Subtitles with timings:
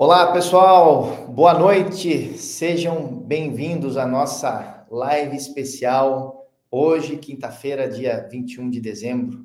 [0.00, 1.26] Olá, pessoal.
[1.26, 2.38] Boa noite.
[2.38, 9.44] Sejam bem-vindos à nossa live especial hoje, quinta-feira, dia 21 de dezembro.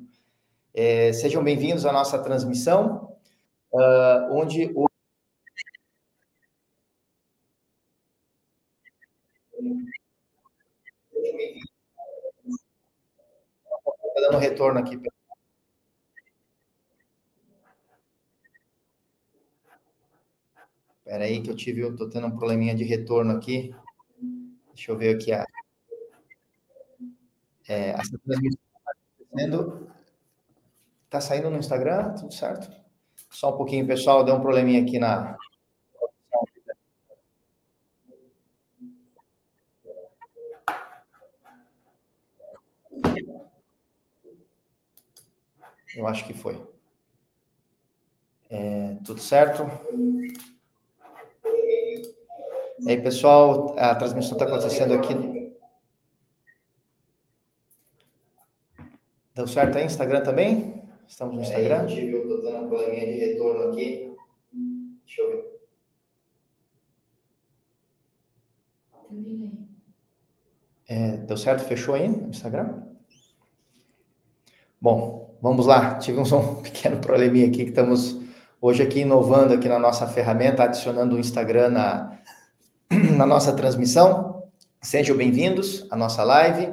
[0.72, 3.16] É, sejam bem-vindos à nossa transmissão,
[3.72, 4.86] uh, onde o
[14.20, 15.00] dando retorno aqui.
[21.14, 23.72] Espera aí que eu tive, eu tô tendo um probleminha de retorno aqui.
[24.74, 25.46] Deixa eu ver aqui a
[27.68, 27.92] é,
[28.24, 28.58] transmissão
[29.30, 29.86] está
[31.08, 32.68] Tá saindo no Instagram, tudo certo?
[33.30, 35.36] Só um pouquinho, pessoal, deu um probleminha aqui na
[45.94, 46.60] Eu acho que foi.
[48.50, 49.62] É, tudo certo?
[51.44, 55.14] E aí, pessoal, a transmissão está acontecendo aqui.
[59.34, 60.82] Deu certo aí Instagram também?
[61.08, 61.88] Estamos no Instagram?
[61.88, 64.14] É, eu estou dando um probleminha de retorno aqui.
[65.04, 65.54] Deixa eu ver.
[70.86, 71.64] É, deu certo?
[71.64, 72.82] Fechou aí no Instagram?
[74.80, 75.98] Bom, vamos lá.
[75.98, 78.23] Tivemos um pequeno probleminha aqui que estamos
[78.66, 82.18] hoje aqui inovando aqui na nossa ferramenta, adicionando o Instagram na,
[83.14, 84.42] na nossa transmissão.
[84.80, 86.72] Sejam bem-vindos à nossa live.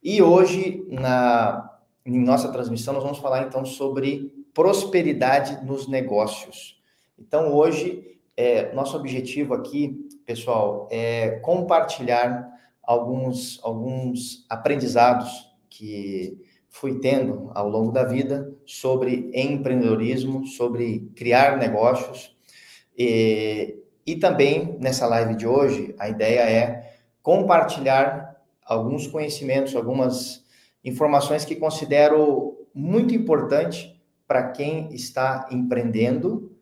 [0.00, 1.68] E hoje, na
[2.06, 6.80] em nossa transmissão, nós vamos falar então sobre prosperidade nos negócios.
[7.18, 12.52] Então, hoje, é, nosso objetivo aqui, pessoal, é compartilhar
[12.84, 16.40] alguns, alguns aprendizados que
[16.72, 22.34] fui tendo ao longo da vida sobre empreendedorismo, sobre criar negócios.
[22.98, 30.44] E, e também nessa live de hoje, a ideia é compartilhar alguns conhecimentos, algumas
[30.82, 36.56] informações que considero muito importante para quem está empreendendo,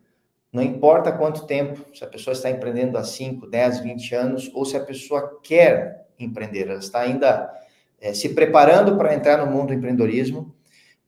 [0.51, 4.65] não importa quanto tempo, se a pessoa está empreendendo há 5, 10, 20 anos, ou
[4.65, 7.49] se a pessoa quer empreender, ela está ainda
[8.01, 10.53] é, se preparando para entrar no mundo do empreendedorismo.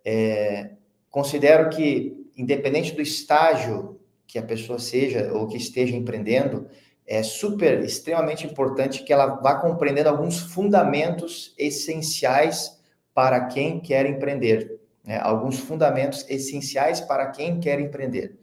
[0.05, 0.69] É,
[1.09, 6.67] considero que, independente do estágio que a pessoa seja ou que esteja empreendendo,
[7.05, 12.79] é super, extremamente importante que ela vá compreendendo alguns fundamentos essenciais
[13.13, 14.79] para quem quer empreender.
[15.03, 15.19] Né?
[15.19, 18.37] Alguns fundamentos essenciais para quem quer empreender.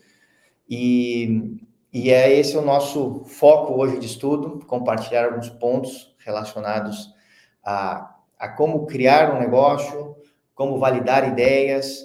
[0.68, 1.58] E,
[1.92, 7.12] e é esse o nosso foco hoje de estudo, compartilhar alguns pontos relacionados
[7.64, 10.16] a, a como criar um negócio,
[10.54, 12.00] como validar ideias,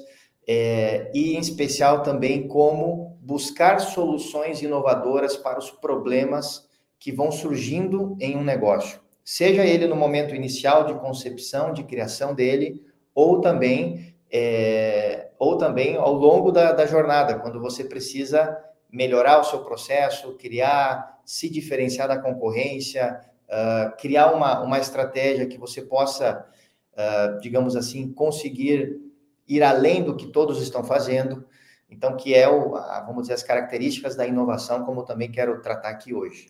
[0.46, 6.68] é, e em especial também como buscar soluções inovadoras para os problemas
[7.00, 12.35] que vão surgindo em um negócio, seja ele no momento inicial de concepção, de criação
[12.35, 18.57] dele, ou também é, ou também ao longo da, da jornada, quando você precisa
[18.91, 23.19] melhorar o seu processo, criar, se diferenciar da concorrência,
[23.50, 26.45] uh, criar uma, uma estratégia que você possa,
[26.94, 29.00] uh, digamos assim, conseguir
[29.47, 31.45] ir além do que todos estão fazendo.
[31.89, 32.72] Então, que é, o,
[33.06, 36.47] vamos dizer, as características da inovação, como eu também quero tratar aqui hoje.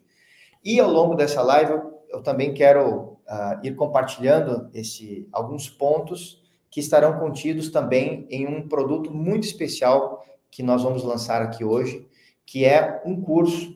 [0.64, 6.44] E ao longo dessa live, eu, eu também quero uh, ir compartilhando esse, alguns pontos
[6.72, 12.08] que estarão contidos também em um produto muito especial que nós vamos lançar aqui hoje,
[12.46, 13.76] que é um curso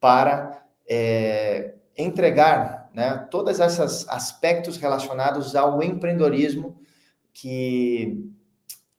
[0.00, 6.78] para é, entregar né, todos esses aspectos relacionados ao empreendedorismo
[7.32, 8.30] que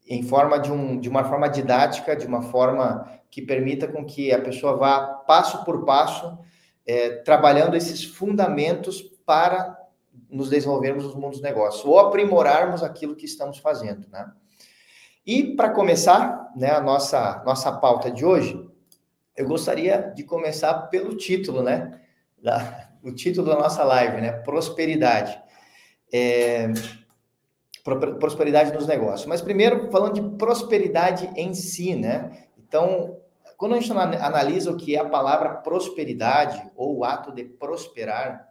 [0.07, 4.31] em forma de, um, de uma forma didática, de uma forma que permita com que
[4.31, 6.37] a pessoa vá passo por passo
[6.85, 9.77] é, trabalhando esses fundamentos para
[10.29, 14.31] nos desenvolvermos nos mundos dos negócios, ou aprimorarmos aquilo que estamos fazendo, né?
[15.25, 18.65] E para começar, né, a nossa nossa pauta de hoje,
[19.35, 21.99] eu gostaria de começar pelo título, né?
[22.41, 24.31] Da, o título da nossa live, né?
[24.31, 25.41] Prosperidade.
[26.13, 26.67] É,
[28.19, 29.25] prosperidade nos negócios.
[29.25, 32.47] Mas primeiro, falando de prosperidade em si, né?
[32.57, 33.17] Então,
[33.57, 38.47] quando a gente analisa o que é a palavra prosperidade ou o ato de prosperar,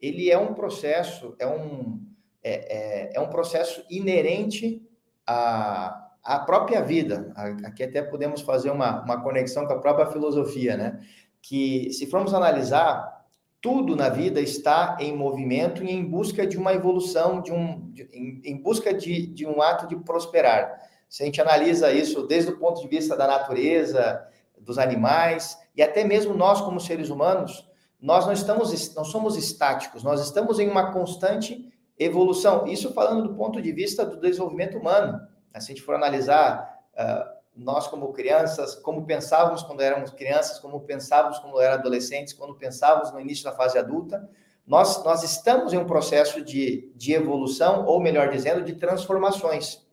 [0.00, 2.00] ele é um processo, é um,
[2.42, 4.82] é, é, é um processo inerente
[5.26, 7.32] à, à própria vida.
[7.64, 11.00] Aqui até podemos fazer uma, uma conexão com a própria filosofia, né?
[11.42, 13.17] Que se formos analisar,
[13.60, 18.02] tudo na vida está em movimento e em busca de uma evolução, de um, de,
[18.12, 20.80] em, em, busca de, de um ato de prosperar.
[21.08, 24.24] Se a gente analisa isso desde o ponto de vista da natureza,
[24.60, 27.68] dos animais, e até mesmo nós como seres humanos,
[28.00, 31.68] nós não estamos, não somos estáticos, nós estamos em uma constante
[31.98, 32.66] evolução.
[32.66, 35.20] Isso falando do ponto de vista do desenvolvimento humano.
[35.58, 40.80] Se a gente for analisar uh, nós como crianças, como pensávamos quando éramos crianças, como
[40.80, 44.28] pensávamos quando éramos adolescentes, quando pensávamos no início da fase adulta,
[44.66, 49.84] nós, nós estamos em um processo de, de evolução, ou melhor dizendo, de transformações.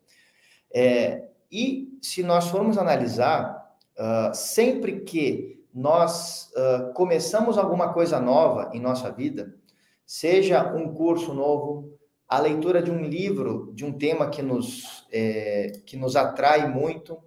[0.72, 8.70] É, e se nós formos analisar, uh, sempre que nós uh, começamos alguma coisa nova
[8.72, 9.54] em nossa vida,
[10.06, 11.96] seja um curso novo,
[12.28, 17.18] a leitura de um livro, de um tema que nos, é, que nos atrai muito,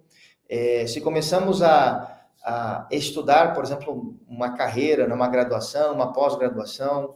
[0.50, 7.14] é, se começamos a, a, estudar, por exemplo, uma carreira, uma graduação, uma pós-graduação,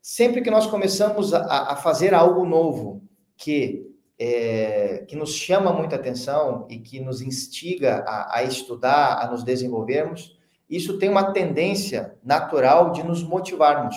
[0.00, 3.02] sempre que nós começamos a, a fazer algo novo
[3.36, 3.84] que
[4.16, 9.44] é, que nos chama muita atenção e que nos instiga a, a, estudar, a nos
[9.44, 10.36] desenvolvermos,
[10.68, 13.96] isso tem uma tendência natural de nos motivarmos,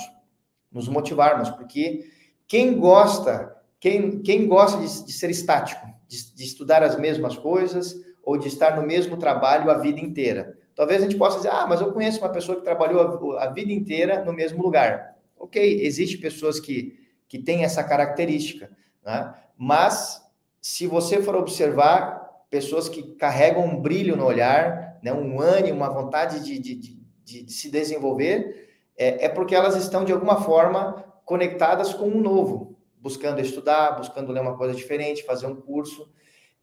[0.72, 2.07] nos motivarmos, porque
[2.48, 7.95] quem gosta, quem, quem gosta de, de ser estático, de, de, estudar as mesmas coisas
[8.24, 10.58] ou de estar no mesmo trabalho a vida inteira.
[10.76, 13.50] Talvez a gente possa dizer, ah, mas eu conheço uma pessoa que trabalhou a, a
[13.50, 15.16] vida inteira no mesmo lugar.
[15.38, 18.70] Ok, existe pessoas que, que têm essa característica,
[19.04, 19.34] né?
[19.58, 20.22] Mas,
[20.60, 25.90] se você for observar pessoas que carregam um brilho no olhar, né, um ânimo, uma
[25.90, 31.06] vontade de, de, de, de se desenvolver, é, é porque elas estão, de alguma forma,
[31.26, 36.12] conectadas com um novo, buscando estudar, buscando ler uma coisa diferente, fazer um curso.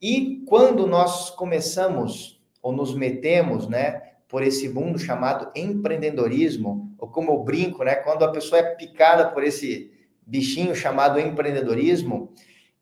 [0.00, 7.32] E quando nós começamos ou nos metemos, né, por esse mundo chamado empreendedorismo, ou como
[7.32, 9.92] eu brinco, né, quando a pessoa é picada por esse
[10.26, 12.32] bichinho chamado empreendedorismo,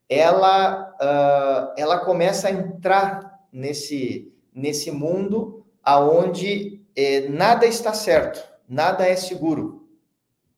[0.09, 9.07] ela, uh, ela começa a entrar nesse, nesse mundo aonde eh, nada está certo, nada
[9.07, 9.89] é seguro.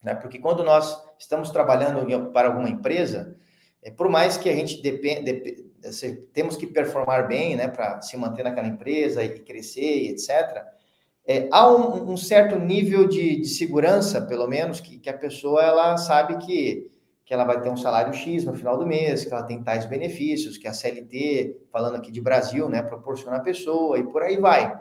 [0.02, 0.14] Né?
[0.14, 3.36] Porque quando nós estamos trabalhando para alguma empresa,
[3.82, 8.16] é, por mais que a gente depende, assim, temos que performar bem né, para se
[8.16, 10.64] manter naquela empresa e crescer, etc.,
[11.30, 15.62] é, há um, um, certo nível de, de segurança, pelo menos, que, que a pessoa
[15.62, 16.90] ela sabe que
[17.28, 19.84] que ela vai ter um salário X no final do mês, que ela tem tais
[19.84, 24.38] benefícios, que a CLT, falando aqui de Brasil, né, proporciona a pessoa e por aí
[24.38, 24.74] vai.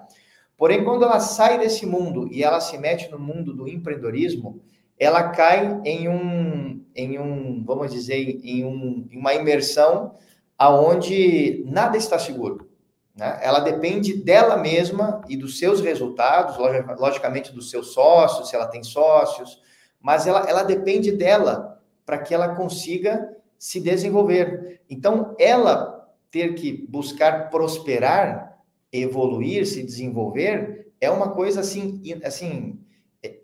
[0.55, 4.61] Porém, quando ela sai desse mundo e ela se mete no mundo do empreendedorismo,
[4.97, 10.15] ela cai em um, em um vamos dizer, em, um, em uma imersão
[10.57, 12.69] aonde nada está seguro.
[13.15, 13.39] Né?
[13.41, 16.57] Ela depende dela mesma e dos seus resultados,
[16.99, 19.61] logicamente dos seus sócios, se ela tem sócios,
[19.99, 24.81] mas ela, ela depende dela para que ela consiga se desenvolver.
[24.89, 28.59] Então, ela ter que buscar prosperar,
[28.91, 32.79] evoluir, se desenvolver, é uma coisa assim, assim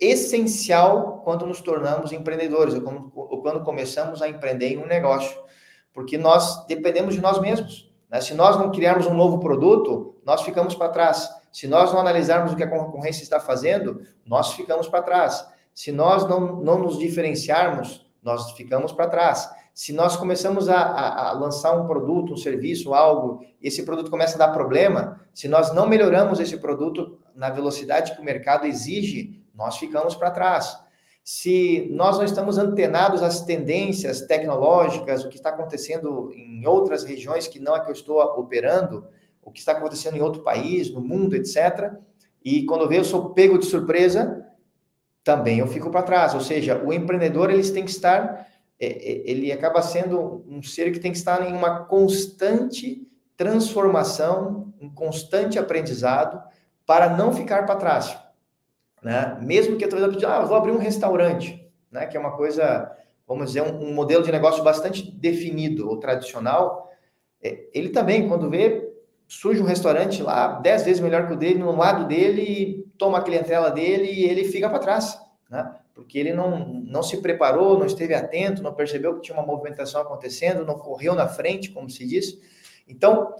[0.00, 5.36] essencial quando nos tornamos empreendedores, ou quando começamos a empreender em um negócio,
[5.94, 7.90] porque nós dependemos de nós mesmos.
[8.10, 8.20] Né?
[8.20, 11.30] Se nós não criarmos um novo produto, nós ficamos para trás.
[11.50, 15.46] Se nós não analisarmos o que a concorrência está fazendo, nós ficamos para trás.
[15.72, 19.50] Se nós não, não nos diferenciarmos nós ficamos para trás.
[19.74, 24.10] Se nós começamos a, a, a, lançar um produto, um serviço, algo, e esse produto
[24.10, 28.66] começa a dar problema, se nós não melhoramos esse produto na velocidade que o mercado
[28.66, 30.78] exige, nós ficamos para trás.
[31.24, 37.48] Se nós não estamos antenados às tendências tecnológicas, o que está acontecendo em outras regiões
[37.48, 39.06] que não é que eu estou operando,
[39.42, 41.94] o que está acontecendo em outro país, no mundo, etc.
[42.44, 44.46] E quando eu vejo, eu sou pego de surpresa,
[45.24, 46.34] também eu fico para trás.
[46.34, 48.46] Ou seja, o empreendedor ele tem que estar,
[48.78, 54.74] é, é, ele acaba sendo um ser que tem que estar em uma constante transformação,
[54.78, 56.38] um constante aprendizado
[56.84, 58.23] para não ficar para trás.
[59.04, 59.36] Né?
[59.42, 62.06] Mesmo que talvez ah, vou abrir um restaurante, né?
[62.06, 62.90] que é uma coisa,
[63.28, 66.90] vamos dizer, um, um modelo de negócio bastante definido ou tradicional,
[67.42, 68.90] é, ele também, quando vê,
[69.28, 73.22] surge um restaurante lá, dez vezes melhor que o dele, no lado dele, toma a
[73.22, 75.20] clientela dele e ele fica para trás,
[75.50, 75.74] né?
[75.92, 80.00] Porque ele não, não se preparou, não esteve atento, não percebeu que tinha uma movimentação
[80.00, 82.36] acontecendo, não correu na frente, como se diz.
[82.88, 83.32] Então,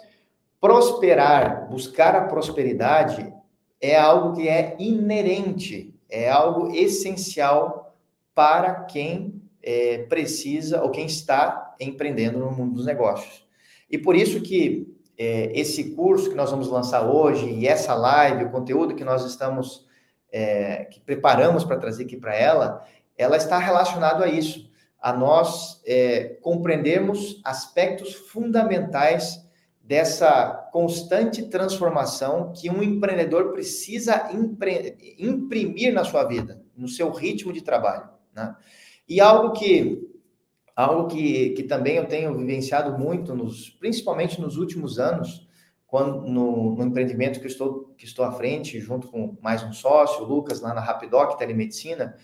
[0.60, 3.32] prosperar, buscar a prosperidade
[3.84, 7.94] é algo que é inerente, é algo essencial
[8.34, 13.46] para quem é, precisa ou quem está empreendendo no mundo dos negócios.
[13.90, 18.44] E por isso que é, esse curso que nós vamos lançar hoje e essa live,
[18.44, 19.86] o conteúdo que nós estamos,
[20.32, 22.82] é, que preparamos para trazer aqui para ela,
[23.18, 29.43] ela está relacionado a isso, a nós é, compreendermos aspectos fundamentais
[29.84, 34.30] dessa constante transformação que um empreendedor precisa
[35.18, 38.08] imprimir na sua vida, no seu ritmo de trabalho.
[38.34, 38.56] Né?
[39.06, 40.10] E algo que
[40.74, 45.46] algo que, que também eu tenho vivenciado muito, nos, principalmente nos últimos anos,
[45.86, 50.24] quando no, no, empreendimento que estou, que estou à frente, junto com mais um sócio,
[50.24, 52.16] o Lucas, lá na Rapidoc Telemedicina,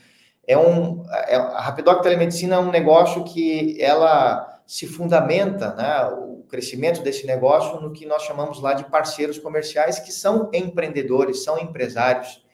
[0.45, 6.11] é um, é, a Rapidoc Telemedicina é um negócio que ela se fundamenta, né,
[6.51, 11.59] crescimento desse negócio no que nós chamamos lá de parceiros comerciais, que são empreendedores, são
[11.59, 12.45] empresários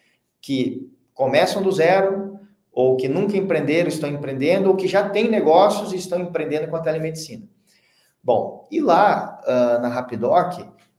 [0.41, 2.39] que começam do zero,
[2.71, 6.77] ou que nunca empreenderam, estão empreendendo, ou que já têm negócios e estão empreendendo com
[6.77, 7.49] a telemedicina.
[8.23, 10.59] Bom, e lá uh, na Rapidoc,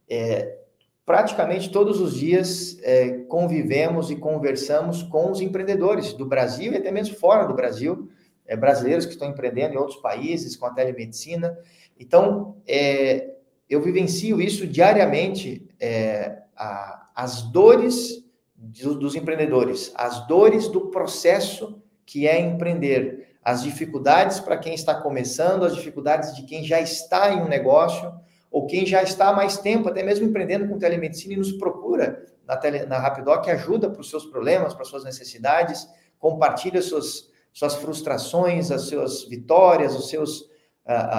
[0.10, 0.58] é,
[1.06, 6.90] praticamente todos os dias é, convivemos e conversamos com os empreendedores do Brasil e até
[6.90, 8.10] mesmo fora do Brasil,
[8.48, 11.56] é, brasileiros que estão empreendendo em outros países com a telemedicina.
[12.00, 13.36] Então, é,
[13.70, 18.26] eu vivencio isso diariamente, é, a, as dores
[18.56, 25.64] dos empreendedores, as dores do processo que é empreender, as dificuldades para quem está começando,
[25.64, 28.14] as dificuldades de quem já está em um negócio,
[28.52, 32.26] ou quem já está há mais tempo, até mesmo empreendendo com telemedicina e nos procura
[32.46, 35.88] na, tele, na Rapidoc, ajuda para os seus problemas, para as suas necessidades,
[36.18, 40.50] compartilha suas, suas frustrações, as suas vitórias, os seus,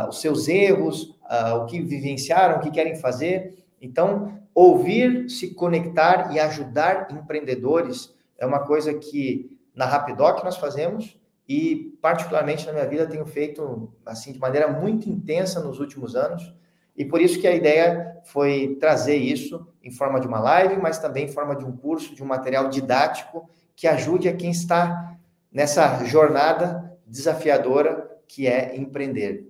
[0.08, 1.14] os seus erros,
[1.56, 3.64] o que vivenciaram, o que querem fazer.
[3.80, 11.20] Então, ouvir, se conectar e ajudar empreendedores é uma coisa que na Rapidoc nós fazemos
[11.48, 16.54] e particularmente na minha vida tenho feito assim de maneira muito intensa nos últimos anos.
[16.96, 20.98] E por isso que a ideia foi trazer isso em forma de uma live, mas
[20.98, 25.16] também em forma de um curso, de um material didático que ajude a quem está
[25.50, 29.47] nessa jornada desafiadora que é empreender,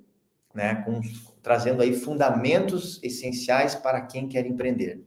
[0.58, 0.82] né?
[0.84, 1.00] Com,
[1.40, 5.00] trazendo aí fundamentos essenciais para quem quer empreender.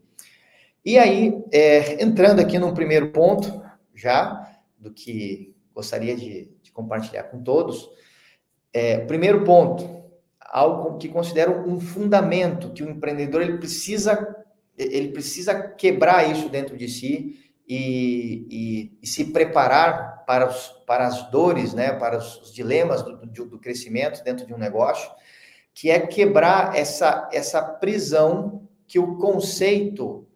[0.83, 3.61] E aí, é, entrando aqui num primeiro ponto,
[3.93, 7.89] já, do que gostaria de, de compartilhar com todos,
[8.73, 10.05] é, primeiro ponto,
[10.39, 14.37] algo que considero um fundamento que o empreendedor ele precisa
[14.77, 21.05] ele precisa quebrar isso dentro de si e, e, e se preparar para, os, para
[21.05, 25.11] as dores, né, para os, dilemas do, do, do, crescimento dentro de um negócio,
[25.73, 30.27] que é quebrar essa, essa prisão que o conceito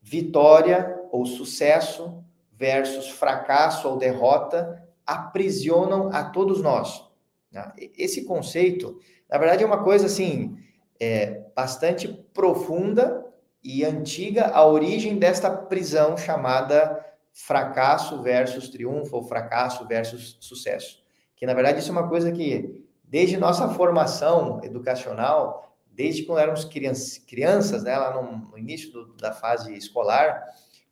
[0.00, 2.22] vitória ou sucesso
[2.52, 7.04] versus fracasso ou derrota aprisionam a todos nós.
[7.50, 7.72] Né?
[7.96, 8.98] Esse conceito
[9.34, 10.56] na verdade, é uma coisa assim,
[11.00, 13.24] é, bastante profunda
[13.62, 21.02] e antiga a origem desta prisão chamada fracasso versus triunfo, ou fracasso versus sucesso.
[21.34, 22.83] Que na verdade isso é uma coisa que,
[23.14, 29.14] desde nossa formação educacional, desde quando éramos crianças, crianças né, lá no, no início do,
[29.14, 30.42] da fase escolar,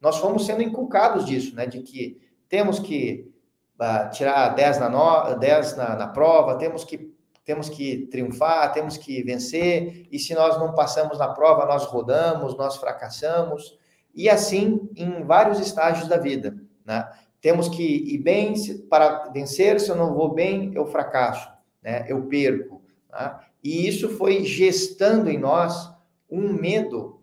[0.00, 3.28] nós fomos sendo inculcados disso, né, de que temos que
[3.74, 7.12] uh, tirar 10 na, no, 10 na, na prova, temos que
[7.44, 12.56] temos que triunfar, temos que vencer, e se nós não passamos na prova, nós rodamos,
[12.56, 13.76] nós fracassamos,
[14.14, 16.54] e assim em vários estágios da vida.
[16.84, 17.04] Né?
[17.40, 18.54] Temos que ir bem
[18.88, 21.51] para vencer, se eu não vou bem, eu fracasso,
[21.82, 22.04] né?
[22.08, 22.82] eu perco.
[23.10, 23.38] Né?
[23.62, 25.90] E isso foi gestando em nós
[26.30, 27.20] um medo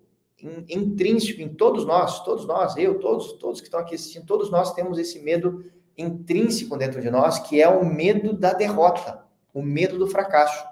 [0.70, 4.74] intrínseco em todos nós, todos nós, eu, todos, todos que estão aqui assistindo, todos nós
[4.74, 5.66] temos esse medo
[5.98, 10.66] intrínseco dentro de nós, que é o medo da derrota o medo do fracasso.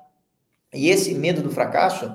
[0.74, 2.13] E esse medo do fracasso,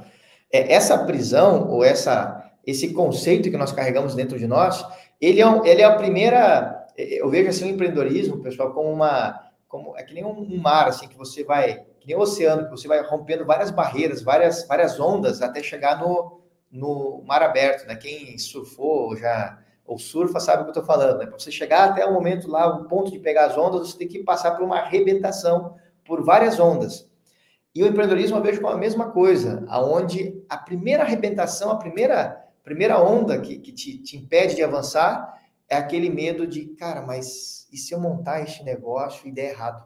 [0.52, 4.84] é, essa prisão ou essa, esse conceito que nós carregamos dentro de nós,
[5.20, 6.86] ele é, ele é a primeira.
[6.96, 9.51] Eu vejo assim o empreendedorismo, pessoal, como uma.
[9.72, 11.86] Como, é que nem um, mar, assim, que você vai.
[11.98, 15.98] Que nem um oceano, que você vai rompendo várias barreiras, várias, várias ondas até chegar
[15.98, 17.96] no, no mar aberto, né?
[17.96, 21.26] Quem surfou já ou surfa sabe o que eu estou falando, né?
[21.26, 24.06] Para você chegar até o momento lá, o ponto de pegar as ondas, você tem
[24.06, 25.74] que passar por uma arrebentação
[26.04, 27.10] por várias ondas.
[27.74, 32.44] E o empreendedorismo eu vejo como a mesma coisa, aonde a primeira arrebentação, a primeira,
[32.62, 35.32] primeira onda que, que te, te impede de avançar
[35.72, 39.82] é aquele medo de, cara, mas e se eu montar este negócio e der errado?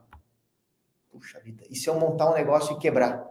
[1.12, 3.24] Puxa vida, e se eu montar um negócio e quebrar?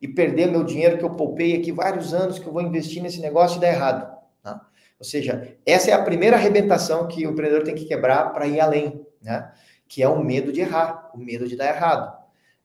[0.00, 3.18] E perder meu dinheiro que eu poupei aqui vários anos que eu vou investir nesse
[3.18, 4.14] negócio e der errado?
[4.44, 4.60] Né?
[4.98, 8.60] Ou seja, essa é a primeira arrebentação que o empreendedor tem que quebrar para ir
[8.60, 9.50] além, né?
[9.88, 12.14] que é o medo de errar, o medo de dar errado.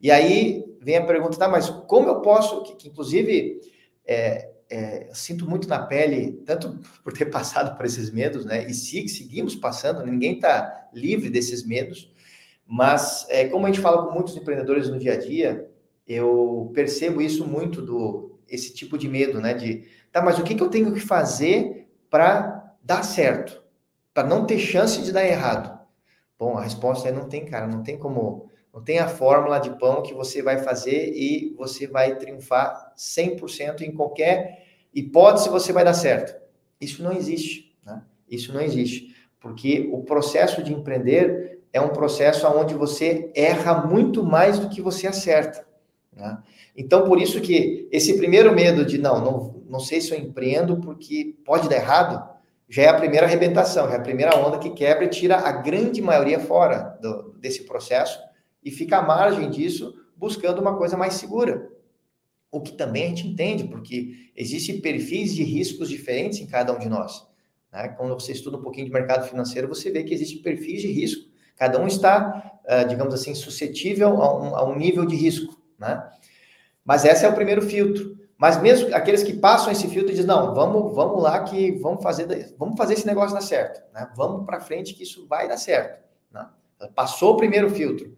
[0.01, 3.61] E aí vem a pergunta, tá, mas como eu posso, que, que inclusive
[4.05, 8.73] é, é, sinto muito na pele, tanto por ter passado por esses medos, né, e
[8.73, 12.11] se, seguimos passando, ninguém está livre desses medos,
[12.65, 15.69] mas é, como a gente fala com muitos empreendedores no dia a dia,
[16.07, 19.53] eu percebo isso muito do, esse tipo de medo, né?
[19.53, 23.61] De, tá, mas o que, que eu tenho que fazer para dar certo?
[24.13, 25.79] Para não ter chance de dar errado?
[26.37, 29.69] Bom, a resposta é não tem, cara, não tem como, não tem a fórmula de
[29.77, 35.83] pão que você vai fazer e você vai triunfar 100% em qualquer hipótese você vai
[35.83, 36.39] dar certo.
[36.79, 38.01] Isso não existe, né?
[38.29, 44.23] Isso não existe, porque o processo de empreender é um processo onde você erra muito
[44.23, 45.65] mais do que você acerta.
[46.13, 46.37] Né?
[46.75, 50.77] Então, por isso que esse primeiro medo de não, não, não sei se eu empreendo
[50.77, 52.29] porque pode dar errado,
[52.69, 55.51] já é a primeira arrebentação, já é a primeira onda que quebra e tira a
[55.51, 58.17] grande maioria fora do, desse processo
[58.63, 61.69] e fica à margem disso buscando uma coisa mais segura.
[62.51, 66.79] O que também a gente entende, porque existem perfis de riscos diferentes em cada um
[66.79, 67.25] de nós.
[67.71, 67.89] Né?
[67.89, 71.29] Quando você estuda um pouquinho de mercado financeiro, você vê que existem perfis de risco.
[71.55, 75.61] Cada um está, ah, digamos assim, suscetível a um, a um nível de risco.
[75.79, 76.03] Né?
[76.83, 78.19] Mas esse é o primeiro filtro.
[78.41, 82.55] Mas mesmo aqueles que passam esse filtro dizem, não, vamos, vamos lá que vamos fazer,
[82.57, 84.09] vamos fazer esse negócio dar certo, né?
[84.15, 86.03] Vamos para frente que isso vai dar certo.
[86.31, 86.47] Né?
[86.95, 88.17] Passou o primeiro filtro.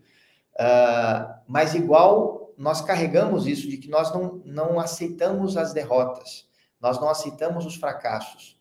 [0.59, 6.47] Uh, mas igual nós carregamos isso de que nós não, não aceitamos as derrotas,
[6.79, 8.57] nós não aceitamos os fracassos.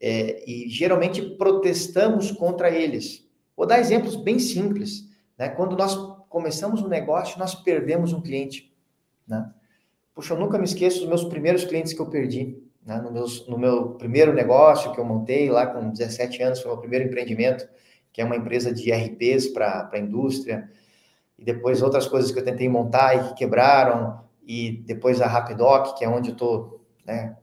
[0.00, 3.26] É, e geralmente protestamos contra eles.
[3.56, 5.08] Vou dar exemplos bem simples.
[5.38, 5.48] Né?
[5.48, 5.94] Quando nós
[6.28, 8.74] começamos um negócio, nós perdemos um cliente.
[9.26, 9.50] Né?
[10.14, 12.58] Puxa, eu nunca me esqueço dos meus primeiros clientes que eu perdi.
[12.84, 13.00] Né?
[13.00, 16.74] No, meus, no meu primeiro negócio que eu montei lá com 17 anos, foi o
[16.74, 17.66] meu primeiro empreendimento,
[18.12, 20.70] que é uma empresa de RPs para a indústria.
[21.38, 24.20] E depois outras coisas que eu tentei montar e que quebraram.
[24.46, 27.36] E depois a Rapidoc, que é onde eu estou né,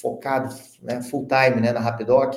[0.00, 2.34] focado né, full time né, na Rapidoc.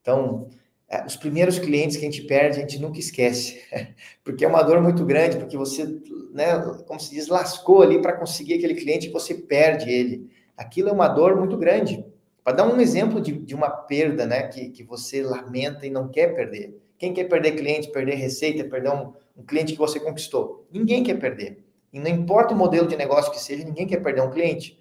[0.00, 0.48] Então,
[0.88, 3.60] é, os primeiros clientes que a gente perde, a gente nunca esquece,
[4.22, 5.86] porque é uma dor muito grande, porque você,
[6.32, 10.30] né, como se diz, lascou ali para conseguir aquele cliente e você perde ele.
[10.56, 12.04] Aquilo é uma dor muito grande.
[12.44, 16.08] Para dar um exemplo de, de uma perda, né, que, que você lamenta e não
[16.08, 16.76] quer perder.
[16.98, 20.66] Quem quer perder cliente, perder receita, perder um, um cliente que você conquistou?
[20.72, 21.64] Ninguém quer perder.
[21.92, 24.78] E não importa o modelo de negócio que seja, ninguém quer perder um cliente.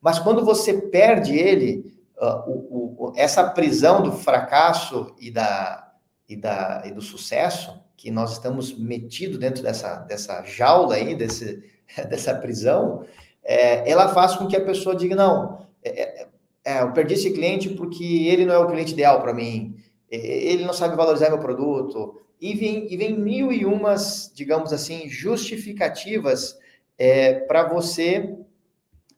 [0.00, 5.92] Mas quando você perde ele, uh, o, o, essa prisão do fracasso e, da,
[6.28, 11.64] e, da, e do sucesso, que nós estamos metidos dentro dessa, dessa jaula aí, desse,
[12.10, 13.04] dessa prisão,
[13.42, 16.28] é, ela faz com que a pessoa diga, não, é, é,
[16.64, 19.76] é eu perdi esse cliente porque ele não é o cliente ideal para mim,
[20.14, 25.08] ele não sabe valorizar meu produto, e vem, e vem mil e umas, digamos assim,
[25.08, 26.58] justificativas
[26.98, 28.36] é, para você,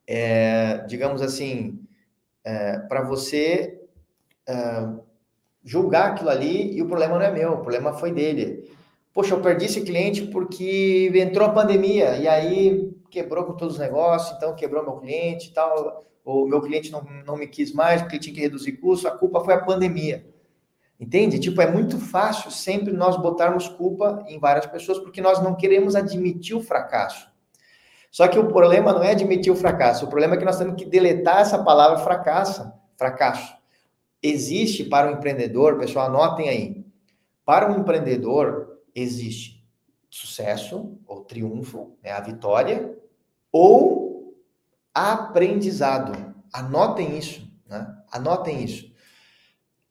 [0.06, 1.80] é, digamos assim,
[2.44, 3.80] é, para você
[4.46, 4.88] é,
[5.64, 8.70] julgar aquilo ali e o problema não é meu, o problema foi dele.
[9.12, 13.80] Poxa, eu perdi esse cliente porque entrou a pandemia e aí quebrou com todos os
[13.80, 16.04] negócios, então quebrou meu cliente e tal.
[16.24, 19.40] O meu cliente não, não me quis mais porque tinha que reduzir custo, a culpa
[19.40, 20.24] foi a pandemia.
[20.98, 21.38] Entende?
[21.38, 25.94] Tipo, é muito fácil sempre nós botarmos culpa em várias pessoas porque nós não queremos
[25.94, 27.28] admitir o fracasso.
[28.10, 30.74] Só que o problema não é admitir o fracasso, o problema é que nós temos
[30.76, 33.54] que deletar essa palavra fracasso, fracasso.
[34.22, 36.86] Existe para o empreendedor, pessoal, anotem aí.
[37.44, 39.56] Para um empreendedor existe
[40.08, 42.96] sucesso ou triunfo, né, a vitória,
[43.52, 44.34] ou
[44.94, 46.34] aprendizado.
[46.52, 47.94] Anotem isso, né?
[48.10, 48.90] Anotem isso.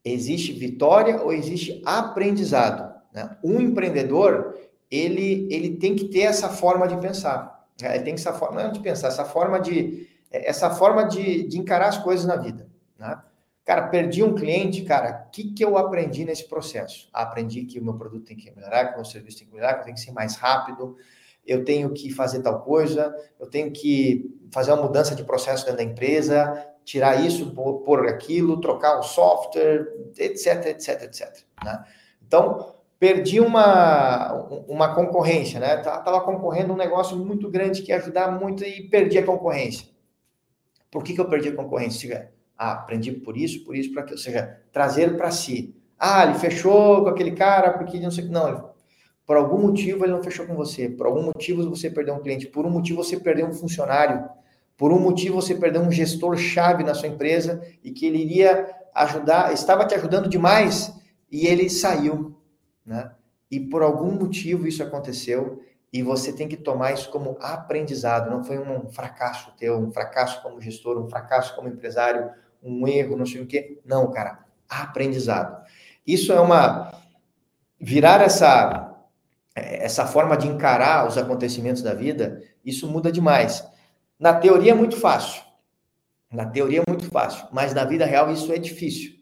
[0.05, 2.93] Existe vitória ou existe aprendizado.
[3.11, 3.35] Né?
[3.43, 4.55] Um empreendedor,
[4.89, 7.67] ele, ele tem que ter essa forma de pensar.
[7.81, 11.57] É, tem essa forma não é de pensar, essa forma de essa forma de, de
[11.57, 13.21] encarar as coisas na vida, né?
[13.63, 17.09] Cara, perdi um cliente, cara, o que, que eu aprendi nesse processo?
[17.11, 19.73] aprendi que o meu produto tem que melhorar, que o meu serviço tem que melhorar,
[19.73, 20.95] que eu tenho que ser mais rápido,
[21.45, 25.77] eu tenho que fazer tal coisa, eu tenho que fazer uma mudança de processo dentro
[25.77, 31.43] da empresa, tirar isso, por aquilo, trocar o software, etc, etc, etc.
[31.63, 31.83] Né?
[32.25, 34.33] Então, perdi uma,
[34.67, 35.75] uma concorrência, né?
[35.75, 39.87] Estava concorrendo um negócio muito grande que ia ajudar muito e perdi a concorrência.
[40.89, 42.31] Por que, que eu perdi a concorrência?
[42.57, 44.17] Ah, aprendi por isso, por isso, para aquilo.
[44.17, 45.75] Ou seja, trazer para si.
[45.99, 48.25] Ah, ele fechou com aquele cara porque não sei.
[48.25, 48.71] Não,
[49.25, 50.87] por algum motivo ele não fechou com você.
[50.87, 52.47] Por algum motivo você perdeu um cliente.
[52.47, 54.23] Por um motivo você perdeu um funcionário.
[54.77, 58.69] Por um motivo você perdeu um gestor chave na sua empresa e que ele iria
[58.93, 60.93] ajudar, estava te ajudando demais
[61.31, 62.35] e ele saiu
[62.85, 63.11] né?
[63.49, 68.29] E por algum motivo isso aconteceu e você tem que tomar isso como aprendizado.
[68.29, 72.29] Não foi um fracasso teu, um fracasso como gestor, um fracasso como empresário,
[72.61, 73.79] um erro, não sei o quê.
[73.85, 75.65] Não, cara, aprendizado.
[76.05, 76.93] Isso é uma
[77.79, 78.91] virar essa
[79.57, 83.65] essa forma de encarar os acontecimentos da vida, isso muda demais.
[84.19, 85.43] Na teoria é muito fácil,
[86.32, 89.15] Na teoria é muito fácil, mas na vida real isso é difícil.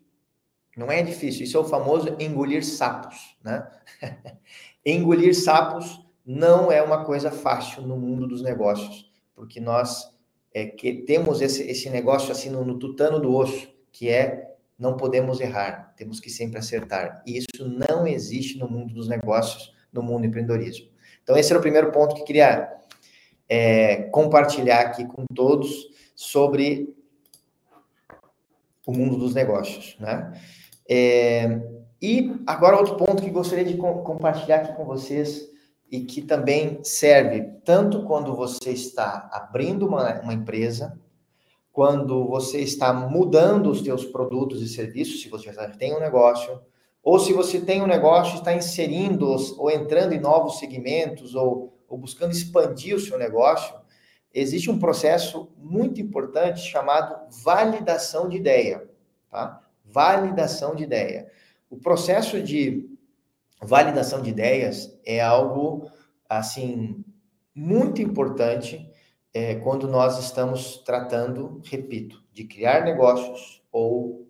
[0.76, 3.68] Não é difícil, isso é o famoso engolir sapos, né?
[4.86, 10.12] engolir sapos não é uma coisa fácil no mundo dos negócios, porque nós
[10.54, 14.98] é, que temos esse, esse negócio assim no, no tutano do osso, que é não
[14.98, 17.24] podemos errar, temos que sempre acertar.
[17.26, 20.90] E isso não existe no mundo dos negócios, no mundo do empreendedorismo.
[21.22, 22.68] Então, esse era o primeiro ponto que queria
[23.48, 26.94] é, compartilhar aqui com todos sobre
[28.86, 30.34] o mundo dos negócios, né?
[30.90, 31.62] É,
[32.02, 35.50] e agora outro ponto que gostaria de co compartilhar aqui com vocês
[35.90, 41.00] e que também serve tanto quando você está abrindo uma, uma empresa,
[41.72, 46.60] quando você está mudando os seus produtos e serviços, se você já tem um negócio,
[47.02, 49.28] ou se você tem um negócio, está inserindo
[49.58, 53.76] ou entrando em novos segmentos ou, ou buscando expandir o seu negócio,
[54.34, 58.90] existe um processo muito importante chamado validação de ideia,
[59.30, 59.62] tá?
[59.86, 61.32] Validação de ideia.
[61.70, 62.90] O processo de
[63.62, 65.88] validação de ideias é algo
[66.28, 67.06] assim
[67.54, 68.90] muito importante
[69.32, 74.28] é, quando nós estamos tratando, repito, de criar negócios ou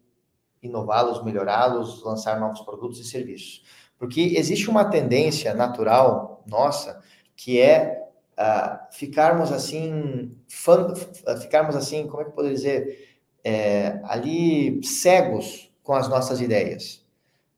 [0.62, 3.64] inová-los, melhorá-los, lançar novos produtos e serviços.
[3.98, 7.02] Porque existe uma tendência natural nossa
[7.44, 8.08] que é
[8.40, 10.94] uh, ficarmos assim, fan,
[11.42, 17.06] ficarmos assim, como é que eu poderia dizer, é, ali cegos com as nossas ideias.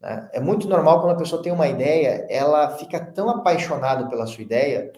[0.01, 0.27] Né?
[0.33, 4.41] É muito normal quando a pessoa tem uma ideia, ela fica tão apaixonada pela sua
[4.41, 4.91] ideia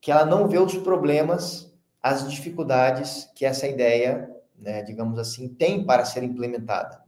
[0.00, 1.70] que ela não vê os problemas,
[2.02, 6.98] as dificuldades que essa ideia, né, digamos assim, tem para ser implementada.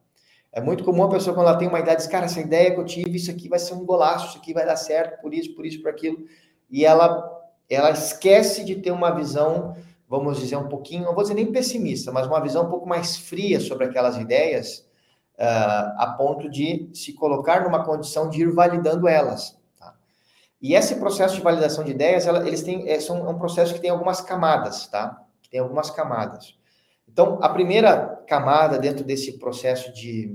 [0.52, 2.78] É muito comum a pessoa, quando ela tem uma ideia, diz, cara, essa ideia que
[2.78, 5.54] eu tive, isso aqui vai ser um golaço, isso aqui vai dar certo, por isso,
[5.54, 6.26] por isso, por aquilo.
[6.72, 7.30] E ela,
[7.68, 9.76] ela esquece de ter uma visão,
[10.08, 13.18] vamos dizer, um pouquinho, não vou dizer nem pessimista, mas uma visão um pouco mais
[13.18, 14.78] fria sobre aquelas ideias,
[15.38, 19.54] uh, a ponto de se colocar numa condição de ir validando elas.
[19.78, 19.94] Tá?
[20.62, 23.74] E esse processo de validação de ideias, ela, eles têm, é, são, é um processo
[23.74, 25.22] que tem algumas camadas, tá?
[25.42, 26.56] Que tem algumas camadas.
[27.06, 30.34] Então, a primeira camada dentro desse processo de,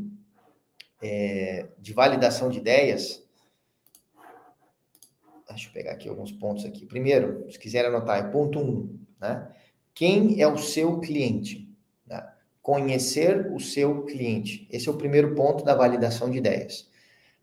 [1.02, 3.27] é, de validação de ideias,
[5.50, 6.86] deixa eu pegar aqui alguns pontos aqui.
[6.86, 9.48] Primeiro, se quiser anotar, é ponto um, né?
[9.94, 11.68] Quem é o seu cliente?
[12.06, 12.24] Né?
[12.62, 14.68] Conhecer o seu cliente.
[14.72, 16.88] Esse é o primeiro ponto da validação de ideias.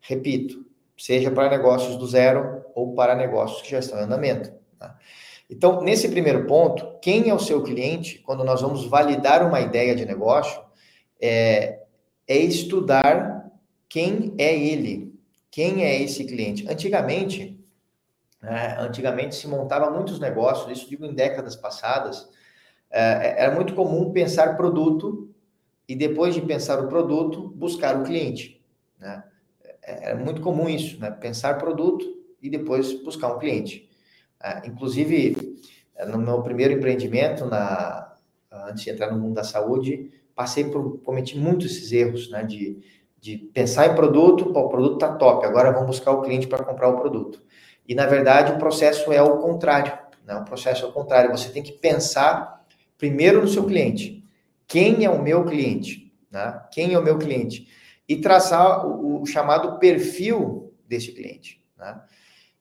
[0.00, 0.64] Repito,
[0.96, 4.52] seja para negócios do zero ou para negócios que já estão em andamento.
[4.78, 4.96] Tá?
[5.50, 9.94] Então, nesse primeiro ponto, quem é o seu cliente, quando nós vamos validar uma ideia
[9.94, 10.62] de negócio,
[11.20, 11.80] é,
[12.26, 13.50] é estudar
[13.88, 15.12] quem é ele,
[15.50, 16.66] quem é esse cliente.
[16.68, 17.53] Antigamente,
[18.44, 22.28] né, antigamente se montava muitos negócios, isso digo em décadas passadas,
[22.90, 25.34] é, era muito comum pensar produto
[25.88, 28.62] e depois de pensar o produto, buscar o cliente.
[28.98, 29.24] Né?
[29.82, 31.10] É, era muito comum isso, né?
[31.10, 32.04] pensar produto
[32.42, 33.90] e depois buscar um cliente.
[34.66, 35.58] Inclusive,
[36.06, 38.14] no meu primeiro empreendimento, na,
[38.52, 42.78] antes de entrar no mundo da saúde, passei por, cometi muitos esses erros, né, de,
[43.18, 46.88] de pensar em produto, o produto tá top, agora vamos buscar o cliente para comprar
[46.88, 47.42] o produto.
[47.86, 51.50] E, na verdade, o processo é o contrário, né, o processo é o contrário, você
[51.50, 52.64] tem que pensar
[52.96, 54.24] primeiro no seu cliente.
[54.66, 56.12] Quem é o meu cliente?
[56.30, 56.62] Né?
[56.70, 57.68] Quem é o meu cliente?
[58.08, 62.00] E traçar o, o chamado perfil desse cliente, né?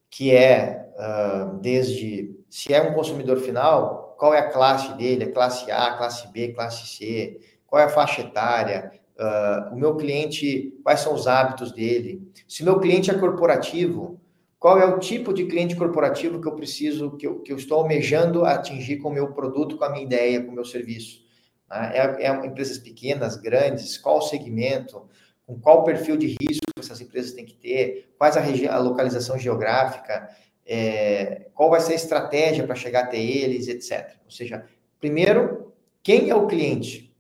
[0.10, 5.32] que é uh, desde se é um consumidor final, qual é a classe dele, é
[5.32, 10.78] classe A, classe B, classe C, qual é a faixa etária, uh, o meu cliente,
[10.84, 14.22] quais são os hábitos dele, se meu cliente é corporativo,
[14.64, 17.80] qual é o tipo de cliente corporativo que eu preciso, que eu, que eu estou
[17.80, 21.22] almejando atingir com o meu produto, com a minha ideia, com o meu serviço.
[21.70, 21.92] Né?
[21.94, 25.06] É, é empresas pequenas, grandes, qual segmento,
[25.46, 30.30] com qual perfil de risco essas empresas têm que ter, quais a, a localização geográfica,
[30.66, 34.16] é, qual vai ser a estratégia para chegar até eles, etc.
[34.24, 34.66] Ou seja,
[34.98, 37.14] primeiro, quem é o cliente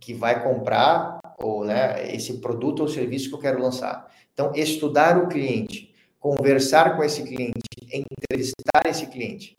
[0.00, 4.10] que vai comprar ou né, esse produto ou serviço que eu quero lançar?
[4.32, 5.89] Então, estudar o cliente,
[6.20, 7.58] conversar com esse cliente,
[7.90, 9.56] entrevistar esse cliente.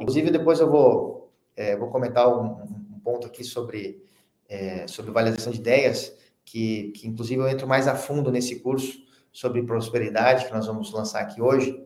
[0.00, 4.04] Inclusive, depois eu vou, é, vou comentar um, um, ponto aqui sobre,
[4.48, 8.98] é, sobre validação de ideias, que, que inclusive eu entro mais a fundo nesse curso
[9.32, 11.82] sobre prosperidade que nós vamos lançar aqui hoje,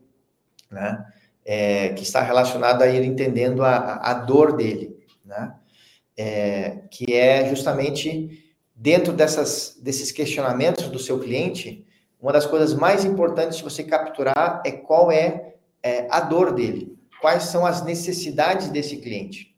[0.70, 1.06] né?
[1.44, 5.54] É, que está relacionado a ele entendendo a, a dor dele, né?
[6.16, 11.86] É, que é justamente dentro dessas, desses questionamentos do seu cliente,
[12.22, 16.96] uma das coisas mais importantes de você capturar é qual é, é a dor dele,
[17.20, 19.52] quais são as necessidades desse cliente.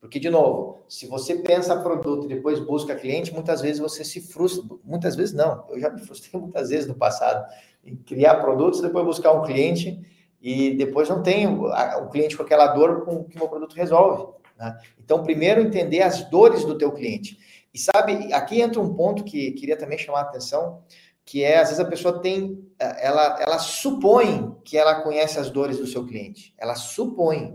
[0.00, 4.20] Porque, de novo, se você pensa produto e depois busca cliente, muitas vezes você se
[4.20, 4.64] frustra.
[4.82, 5.66] Muitas vezes não.
[5.68, 7.46] Eu já me frustrei muitas vezes no passado
[7.84, 10.00] em criar produtos, depois buscar um cliente
[10.40, 14.32] e depois não tem o, cliente com aquela dor com que o meu produto resolve.
[14.56, 14.78] Né?
[14.98, 17.38] Então, primeiro entender as dores do teu cliente.
[17.74, 20.82] E sabe, aqui entra um ponto que queria também chamar a atenção,
[21.28, 25.76] que é, às vezes, a pessoa tem, ela, ela supõe que ela conhece as dores
[25.76, 26.54] do seu cliente.
[26.56, 27.54] Ela supõe,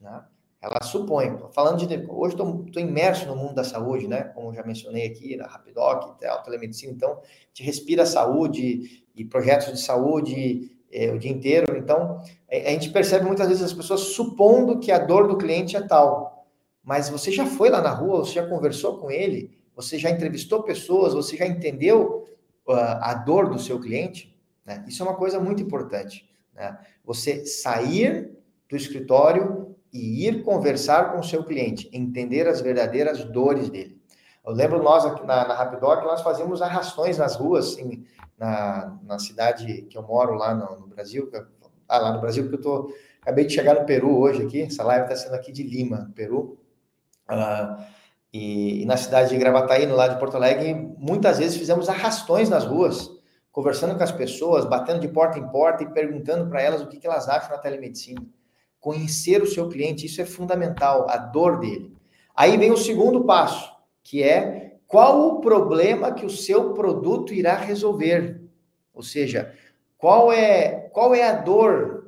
[0.00, 0.24] né?
[0.60, 1.38] Ela supõe.
[1.52, 4.24] Falando de, hoje estou imerso no mundo da saúde, né?
[4.34, 9.80] Como já mencionei aqui, na Rapidoc, a telemedicina, então, gente respira saúde e projetos de
[9.80, 11.78] saúde é, o dia inteiro.
[11.78, 15.86] Então, a gente percebe muitas vezes as pessoas supondo que a dor do cliente é
[15.86, 16.36] tal
[16.80, 20.62] mas você já foi lá na rua, você já conversou com ele, você já entrevistou
[20.62, 22.26] pessoas, você já entendeu
[22.72, 24.36] a dor do seu cliente?
[24.64, 24.84] Né?
[24.86, 26.28] Isso é uma coisa muito importante.
[26.54, 26.78] Né?
[27.04, 28.36] Você sair
[28.68, 33.98] do escritório e ir conversar com o seu cliente, entender as verdadeiras dores dele.
[34.44, 38.04] Eu lembro nós aqui na, na Rapidoc, nós fazíamos arrastões nas ruas, assim,
[38.36, 41.30] na, na cidade que eu moro lá no, no Brasil,
[41.88, 44.84] ah, lá no Brasil, porque eu tô, acabei de chegar no Peru hoje aqui, essa
[44.84, 46.58] live está sendo aqui de Lima, Peru,
[47.28, 47.84] Uh,
[48.38, 52.48] e, e, na cidade de Gravataí, no lado de Porto Alegre, muitas vezes fizemos arrastões
[52.48, 53.10] nas ruas,
[53.50, 56.98] conversando com as pessoas, batendo de porta em porta e perguntando para elas o que,
[56.98, 58.22] que elas acham na telemedicina.
[58.78, 61.92] Conhecer o seu cliente, isso é fundamental, a dor dele.
[62.34, 63.72] Aí vem o segundo passo,
[64.02, 68.40] que é qual o problema que o seu produto irá resolver.
[68.94, 69.52] Ou seja,
[69.96, 71.98] qual é, qual é a dor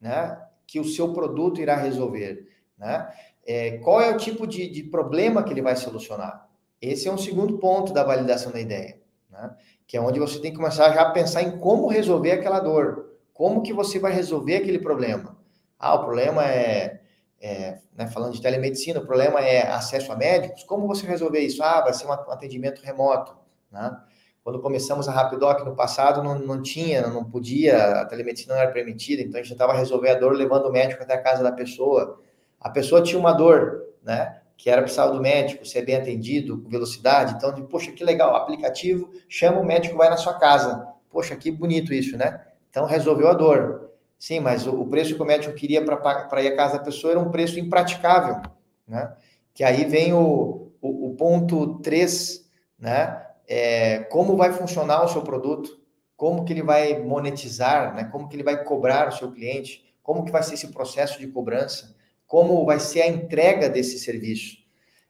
[0.00, 2.48] né, que o seu produto irá resolver.
[2.76, 3.08] Né?
[3.46, 6.48] É, qual é o tipo de, de, problema que ele vai solucionar.
[6.80, 8.98] Esse é um segundo ponto da validação da ideia,
[9.30, 9.54] né?
[9.86, 13.12] que é onde você tem que começar já a pensar em como resolver aquela dor,
[13.32, 15.36] como que você vai resolver aquele problema.
[15.78, 17.00] Ah, o problema é,
[17.40, 21.62] é né, falando de telemedicina, o problema é acesso a médicos, como você resolver isso?
[21.62, 23.36] Ah, vai ser um atendimento remoto,
[23.70, 23.96] né?
[24.42, 28.70] Quando começamos a Rapidoc no passado, não, não tinha, não podia, a telemedicina não era
[28.70, 31.50] permitida, então a gente tentava resolver a dor levando o médico até a casa da
[31.50, 32.20] pessoa.
[32.60, 34.40] A pessoa tinha uma dor, né?
[34.56, 37.34] Que era precisava do médico, ser bem atendido, com velocidade.
[37.34, 40.86] Então, poxa, que legal, aplicativo, chama o médico, vai na sua casa.
[41.10, 42.40] Poxa, que bonito isso, né?
[42.70, 43.90] Então, resolveu a dor.
[44.18, 47.20] Sim, mas o, preço que o médico queria para ir à casa da pessoa era
[47.20, 48.40] um preço impraticável,
[48.86, 49.14] né?
[49.52, 53.22] Que aí vem o, o, o ponto 3, né?
[53.46, 55.78] É, como vai funcionar o seu produto,
[56.16, 58.04] como que ele vai monetizar, né?
[58.04, 61.26] Como que ele vai cobrar o seu cliente, como que vai ser esse processo de
[61.26, 61.95] cobrança,
[62.26, 64.56] como vai ser a entrega desse serviço.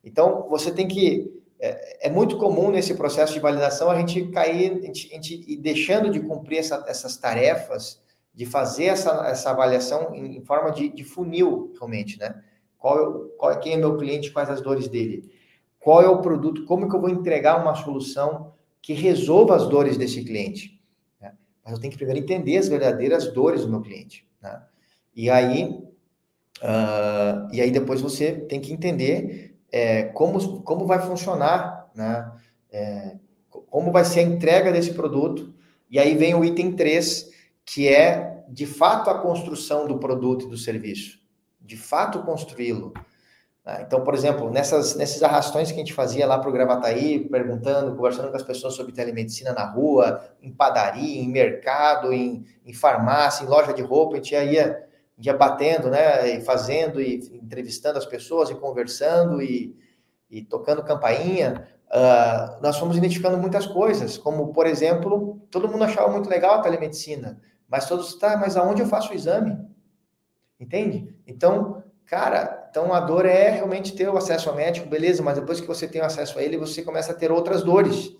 [0.04, 1.34] Então, você tem que.
[1.58, 5.44] É, é muito comum nesse processo de validação a gente cair, a gente, a gente
[5.50, 8.02] ir deixando de cumprir essa, essas tarefas,
[8.34, 12.42] de fazer essa, essa avaliação em, em forma de, de, funil, realmente, né?
[12.78, 15.32] Qual, qual, quem é meu cliente, quais as dores dele?
[15.80, 16.64] Qual é o produto?
[16.66, 18.52] Como que eu vou entregar uma solução
[18.82, 20.78] que resolva as dores desse cliente?
[21.20, 21.32] Né?
[21.64, 24.28] Mas eu tenho que primeiro entender as verdadeiras dores do meu cliente.
[24.42, 24.62] Né?
[25.14, 25.82] E aí,
[26.62, 32.32] Uh, e aí depois você tem que entender é, como, como vai funcionar, né?
[32.70, 33.16] É,
[33.68, 35.54] como vai ser a entrega desse produto.
[35.90, 37.30] E aí vem o item 3,
[37.64, 41.18] que é de fato a construção do produto e do serviço.
[41.60, 42.92] De fato construí-lo.
[43.64, 43.82] Né?
[43.86, 47.94] Então, por exemplo, nessas, nesses arrastões que a gente fazia lá para o Gravataí, perguntando,
[47.96, 53.44] conversando com as pessoas sobre telemedicina na rua, em padaria, em mercado, em, em farmácia,
[53.44, 54.85] em loja de roupa, a gente ia
[55.18, 59.74] ia batendo, né, e fazendo e entrevistando as pessoas e conversando e,
[60.30, 66.10] e tocando campainha, uh, nós fomos identificando muitas coisas, como, por exemplo, todo mundo achava
[66.10, 69.58] muito legal a telemedicina, mas todos, tá, mas aonde eu faço o exame?
[70.60, 71.14] Entende?
[71.26, 75.60] Então, cara, então a dor é realmente ter o acesso ao médico, beleza, mas depois
[75.60, 78.12] que você tem acesso a ele, você começa a ter outras dores,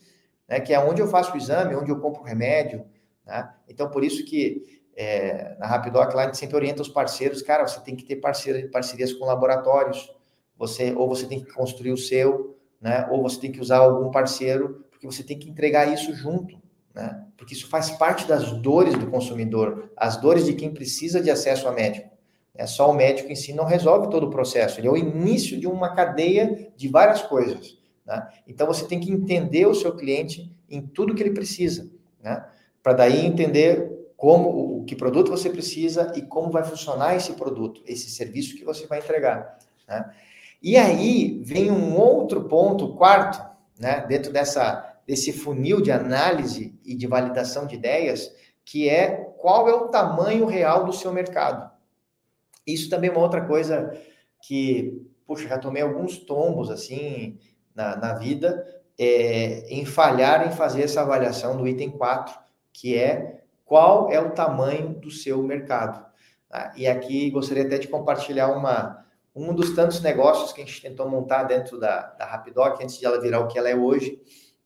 [0.49, 2.87] né, que é onde eu faço o exame, onde eu compro o remédio,
[3.25, 3.53] né?
[3.69, 7.67] Então, por isso que é, na Rapidoc lá a gente sempre orienta os parceiros, cara,
[7.67, 10.11] você tem que ter parceiro, parcerias com laboratórios,
[10.57, 13.07] você ou você tem que construir o seu, né?
[13.11, 16.59] Ou você tem que usar algum parceiro, porque você tem que entregar isso junto,
[16.95, 17.25] né?
[17.37, 21.69] Porque isso faz parte das dores do consumidor, as dores de quem precisa de acesso
[21.69, 22.17] a médico.
[22.55, 25.61] É só o médico em si não resolve todo o processo, ele é o início
[25.61, 27.79] de uma cadeia de várias coisas.
[28.07, 28.27] Né?
[28.47, 31.91] Então você tem que entender o seu cliente em tudo que ele precisa,
[32.23, 32.47] né?
[32.83, 37.83] Para daí entender como o que produto você precisa e como vai funcionar esse produto,
[37.87, 39.59] esse serviço que você vai entregar.
[39.87, 40.11] Né?
[40.63, 43.45] E aí vem um outro ponto, quarto,
[43.79, 49.69] né, dentro dessa desse funil de análise e de validação de ideias, que é qual
[49.69, 51.71] é o tamanho real do seu mercado.
[52.67, 53.97] Isso também é uma outra coisa
[54.43, 57.39] que puxa, já tomei alguns tombos assim
[57.75, 58.67] na, na vida
[58.99, 62.35] é, em falhar em fazer essa avaliação do item 4,
[62.73, 66.07] que é qual é o tamanho do seu mercado.
[66.49, 66.73] Tá?
[66.77, 71.07] E aqui gostaria até de compartilhar uma, um dos tantos negócios que a gente tentou
[71.11, 74.19] montar dentro da, da Rapidoc, antes de ela virar o que ela é hoje.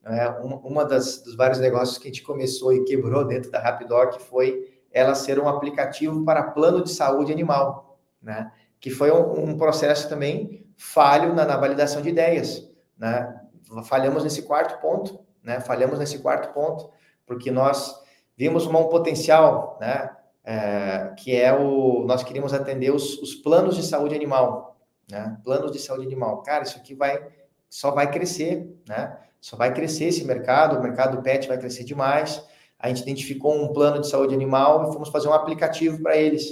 [0.05, 3.59] É, uma uma das, dos vários negócios que a gente começou e quebrou dentro da
[3.59, 8.53] Rapidoc foi ela ser um aplicativo para plano de saúde animal, né?
[8.79, 12.69] que foi um, um processo também falho na, na, validação de ideias.
[12.99, 13.41] Né?
[13.85, 15.61] Falhamos nesse quarto ponto, né?
[15.61, 16.91] falhamos nesse quarto ponto,
[17.27, 17.95] porque nós
[18.41, 20.09] vimos um potencial, né?
[20.43, 22.07] É, que é o.
[22.07, 24.79] Nós queríamos atender os, os planos de saúde animal,
[25.11, 25.37] né?
[25.45, 26.43] Planos de saúde animal.
[26.43, 27.23] Cara, isso aqui vai
[27.69, 29.15] só vai crescer, né?
[29.43, 32.43] Só vai crescer esse mercado, o mercado pet vai crescer demais.
[32.79, 36.51] A gente identificou um plano de saúde animal e fomos fazer um aplicativo para eles.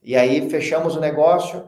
[0.00, 1.58] E aí fechamos o negócio,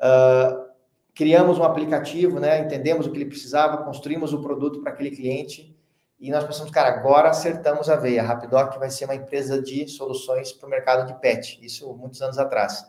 [0.00, 0.66] uh,
[1.14, 2.58] criamos um aplicativo, né?
[2.58, 5.75] Entendemos o que ele precisava, construímos o produto para aquele cliente
[6.18, 8.22] e nós pensamos, cara, agora acertamos a veia.
[8.22, 11.58] A Rapidoc vai ser uma empresa de soluções para o mercado de pet.
[11.62, 12.84] Isso muitos anos atrás.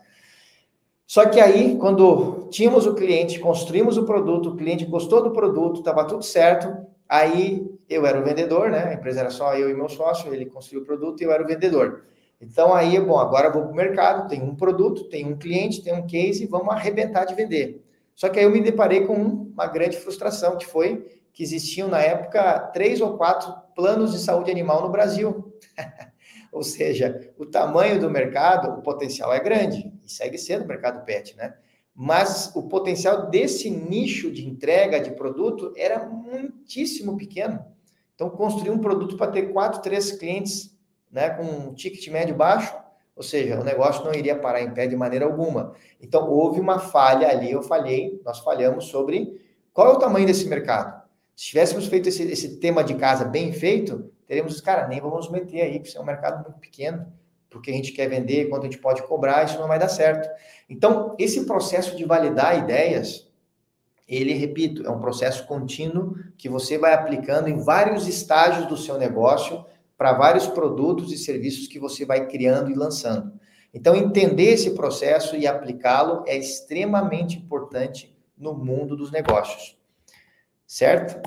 [1.06, 5.80] Só que aí, quando tínhamos o cliente, construímos o produto, o cliente gostou do produto,
[5.80, 8.84] estava tudo certo, aí eu era o vendedor, né?
[8.84, 11.42] A empresa era só eu e meu sócio, ele construiu o produto e eu era
[11.42, 12.04] o vendedor.
[12.40, 15.94] Então aí, bom, agora vou para o mercado, tem um produto, tem um cliente, tem
[15.94, 17.82] um case, vamos arrebentar de vender.
[18.14, 22.00] Só que aí eu me deparei com uma grande frustração, que foi que existiam na
[22.00, 25.56] época três ou quatro planos de saúde animal no Brasil.
[26.50, 31.04] ou seja, o tamanho do mercado, o potencial é grande, e segue sendo o mercado
[31.04, 31.54] pet, né?
[31.94, 37.64] Mas o potencial desse nicho de entrega de produto era muitíssimo pequeno.
[38.16, 40.76] Então, construir um produto para ter quatro, três clientes
[41.08, 42.76] né, com um ticket médio baixo,
[43.14, 45.72] ou seja, o negócio não iria parar em pé de maneira alguma.
[46.00, 49.40] Então, houve uma falha ali, eu falhei, nós falhamos sobre
[49.72, 50.97] qual é o tamanho desse mercado.
[51.38, 55.60] Se tivéssemos feito esse, esse tema de casa bem feito, teríamos, cara, nem vamos meter
[55.60, 57.06] aí, porque é um mercado muito pequeno,
[57.48, 60.28] porque a gente quer vender, quanto a gente pode cobrar, isso não vai dar certo.
[60.68, 63.30] Então, esse processo de validar ideias,
[64.08, 68.98] ele, repito, é um processo contínuo que você vai aplicando em vários estágios do seu
[68.98, 69.64] negócio
[69.96, 73.32] para vários produtos e serviços que você vai criando e lançando.
[73.72, 79.77] Então, entender esse processo e aplicá-lo é extremamente importante no mundo dos negócios
[80.68, 81.22] certo?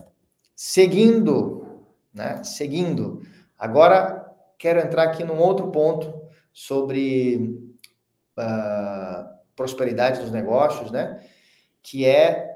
[0.56, 2.44] Seguindo, né?
[2.44, 3.24] Seguindo.
[3.58, 6.22] Agora quero entrar aqui num outro ponto
[6.54, 7.60] sobre
[8.38, 9.26] uh,
[9.56, 11.26] prosperidade dos negócios, né?
[11.82, 12.50] Que é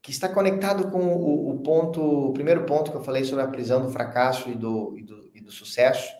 [0.00, 3.48] que está conectado com o, o, ponto, o primeiro ponto que eu falei sobre a
[3.48, 6.12] prisão do fracasso e do, e do, e do sucesso,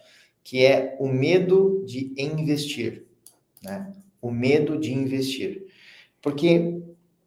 [0.44, 3.06] que é o medo de investir,
[3.62, 3.92] né?
[4.20, 5.66] O medo de investir.
[6.20, 6.80] Porque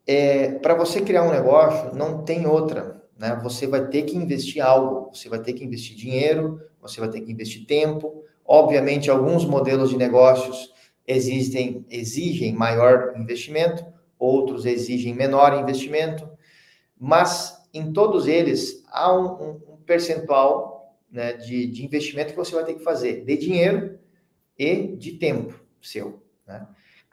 [0.06, 3.02] é, para você criar um negócio, não tem outra.
[3.18, 3.38] Né?
[3.42, 7.20] Você vai ter que investir algo, você vai ter que investir dinheiro, você vai ter
[7.20, 8.22] que investir tempo.
[8.44, 10.72] Obviamente, alguns modelos de negócios
[11.06, 13.84] existem, exigem maior investimento,
[14.18, 16.28] outros exigem menor investimento,
[16.98, 22.64] mas em todos eles há um, um percentual né, de, de investimento que você vai
[22.64, 23.98] ter que fazer, de dinheiro
[24.58, 26.22] e de tempo seu.
[26.46, 26.66] Né?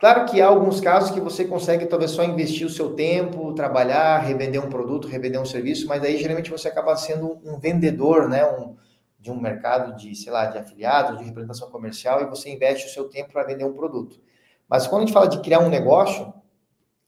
[0.04, 4.18] Claro que há alguns casos que você consegue talvez só investir o seu tempo, trabalhar,
[4.18, 8.46] revender um produto, revender um serviço, mas aí geralmente você acaba sendo um vendedor, né?
[8.46, 8.76] Um,
[9.18, 12.90] de um mercado de, sei lá, de afiliados, de representação comercial, e você investe o
[12.90, 14.20] seu tempo para vender um produto.
[14.68, 16.34] Mas quando a gente fala de criar um negócio,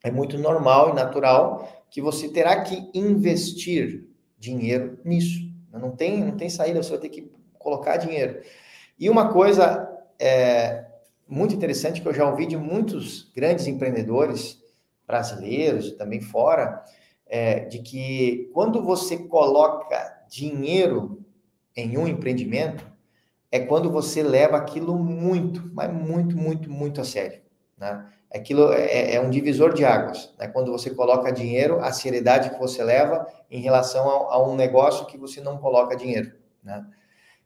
[0.02, 5.40] é muito normal e natural que você terá que investir dinheiro nisso.
[5.70, 8.40] Não tem, não tem saída, você vai ter que colocar dinheiro.
[8.98, 9.86] E uma coisa
[10.18, 10.85] é,
[11.28, 14.62] muito interessante que eu já ouvi de muitos grandes empreendedores
[15.06, 16.82] brasileiros e também fora,
[17.26, 21.24] é, de que quando você coloca dinheiro
[21.76, 22.84] em um empreendimento,
[23.50, 27.40] é quando você leva aquilo muito, mas muito, muito, muito a sério.
[27.76, 28.06] Né?
[28.32, 30.32] Aquilo é, é um divisor de águas.
[30.38, 30.48] Né?
[30.48, 35.06] Quando você coloca dinheiro, a seriedade que você leva em relação a, a um negócio
[35.06, 36.32] que você não coloca dinheiro.
[36.62, 36.84] Né?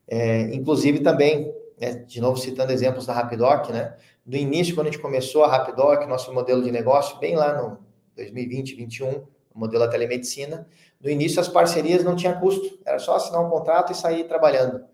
[0.08, 3.96] É, inclusive também né, de novo citando exemplos da Rapidoc, né?
[4.24, 7.78] Do início, quando a gente começou a Rapidoc, nosso modelo de negócio, bem lá no
[8.14, 9.08] 2020, 2021,
[9.54, 10.68] o modelo da telemedicina,
[11.00, 14.84] no início as parcerias não tinham custo, era só assinar um contrato e sair trabalhando.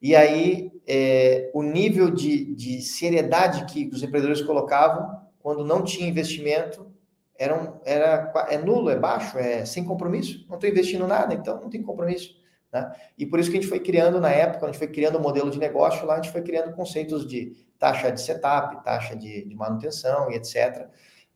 [0.00, 6.08] E aí, é, o nível de, de seriedade que os empreendedores colocavam, quando não tinha
[6.08, 6.90] investimento,
[7.36, 10.46] era, um, era é nulo, é baixo, é sem compromisso.
[10.48, 12.36] Não estou investindo nada, então não tem compromisso.
[12.72, 12.90] Né?
[13.18, 15.18] E por isso que a gente foi criando, na época, a gente foi criando o
[15.18, 19.14] um modelo de negócio, lá a gente foi criando conceitos de taxa de setup, taxa
[19.14, 20.88] de, de manutenção e etc.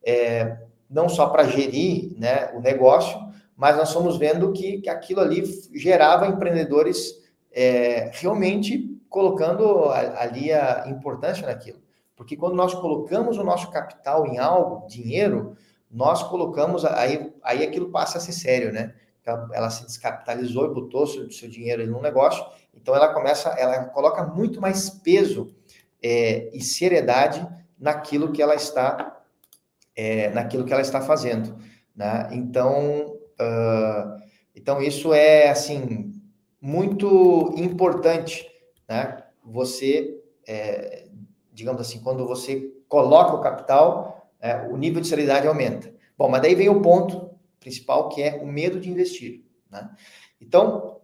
[0.02, 0.56] É,
[0.88, 3.18] não só para gerir né, o negócio,
[3.56, 5.42] mas nós fomos vendo que, que aquilo ali
[5.74, 7.12] gerava empreendedores
[7.52, 11.80] é, realmente colocando ali a importância naquilo.
[12.14, 15.56] Porque quando nós colocamos o nosso capital em algo, dinheiro,
[15.90, 18.94] nós colocamos, aí, aí aquilo passa a ser sério, né?
[19.26, 23.48] Ela, ela se descapitalizou e botou seu, seu dinheiro em um negócio, então ela começa,
[23.50, 25.52] ela coloca muito mais peso
[26.02, 27.46] é, e seriedade
[27.78, 29.20] naquilo que ela está,
[29.96, 31.58] é, naquilo que ela está fazendo,
[31.94, 32.28] né?
[32.30, 34.22] Então, uh,
[34.54, 36.12] então isso é assim
[36.60, 38.46] muito importante,
[38.88, 39.24] né?
[39.44, 41.08] Você, é,
[41.52, 45.92] digamos assim, quando você coloca o capital, é, o nível de seriedade aumenta.
[46.16, 47.30] Bom, mas daí vem o ponto
[47.66, 49.90] principal que é o medo de investir, né?
[50.40, 51.00] Então,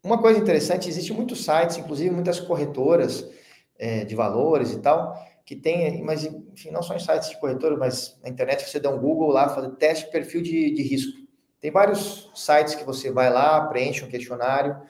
[0.00, 3.28] uma coisa interessante, existe muitos sites, inclusive muitas corretoras
[3.76, 5.12] é, de valores e tal,
[5.44, 8.90] que tem, mas enfim, não só em sites de corretora, mas na internet você dá
[8.90, 11.18] um Google lá, faz teste perfil de, de risco.
[11.60, 14.80] Tem vários sites que você vai lá, preenche um questionário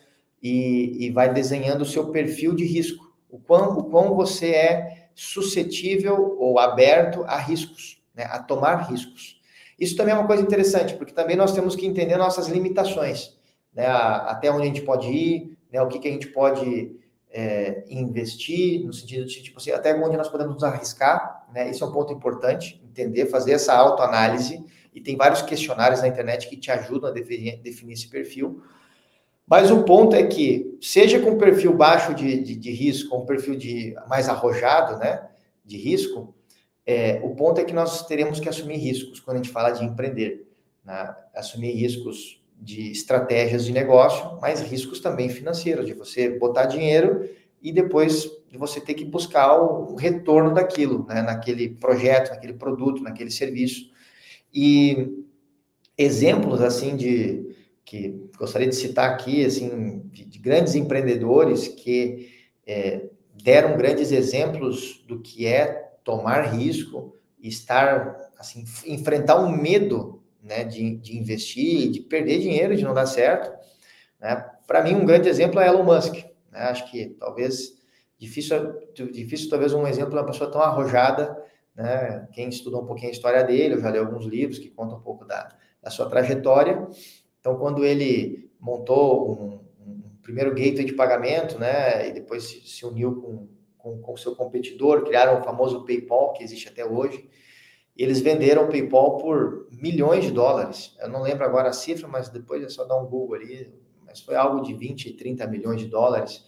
[0.43, 5.09] e, e vai desenhando o seu perfil de risco, o quão, o quão você é
[5.15, 9.41] suscetível ou aberto a riscos, né, a tomar riscos.
[9.83, 13.37] Isso também é uma coisa interessante, porque também nós temos que entender nossas limitações,
[13.75, 16.95] né, até onde a gente pode ir, né, o que, que a gente pode
[17.33, 21.69] é, investir, no sentido de, tipo assim, até onde nós podemos nos arriscar, né?
[21.69, 24.65] Isso é um ponto importante, entender, fazer essa autoanálise,
[24.95, 28.63] e tem vários questionários na internet que te ajudam a definir, definir esse perfil.
[29.45, 33.57] Mas o ponto é que, seja com perfil baixo de, de, de risco, um perfil
[33.57, 35.29] de mais arrojado, né,
[35.65, 36.33] de risco,
[36.87, 39.85] é, o ponto é que nós teremos que assumir riscos quando a gente fala de
[39.85, 40.49] empreender.
[40.85, 41.15] Né?
[41.35, 47.29] Assumir riscos de estratégias de negócio, mas riscos também financeiros, de você botar dinheiro
[47.61, 53.03] e depois de você ter que buscar o retorno daquilo, né, naquele projeto, naquele produto,
[53.03, 53.91] naquele serviço.
[54.53, 55.25] E
[55.97, 62.31] exemplos assim de que gostaria de citar aqui, assim, de, de grandes empreendedores que
[62.67, 63.07] é,
[63.43, 70.97] deram grandes exemplos do que é tomar risco, estar assim, enfrentar um medo né, de,
[70.97, 73.53] de investir, de perder dinheiro, de não dar certo.
[74.21, 74.37] Né?
[74.67, 76.15] Para mim, um grande exemplo é Elon Musk.
[76.51, 76.61] Né?
[76.61, 77.75] Acho que talvez
[78.19, 78.75] difícil,
[79.13, 81.37] difícil talvez um exemplo de uma pessoa tão arrojada.
[81.75, 82.29] Né?
[82.33, 85.03] Quem estudou um pouquinho a história dele, eu já li alguns livros que contam um
[85.03, 85.49] pouco da,
[85.83, 86.87] da sua trajetória.
[87.41, 92.87] Então, quando ele montou um, um primeiro gateway de pagamento, né, e depois se, se
[92.87, 93.49] uniu com,
[93.83, 97.29] com o seu competidor, criaram o famoso PayPal, que existe até hoje,
[97.97, 100.97] eles venderam o PayPal por milhões de dólares.
[100.99, 103.73] Eu não lembro agora a cifra, mas depois é só dar um Google ali.
[104.07, 106.45] Mas foi algo de 20, 30 milhões de dólares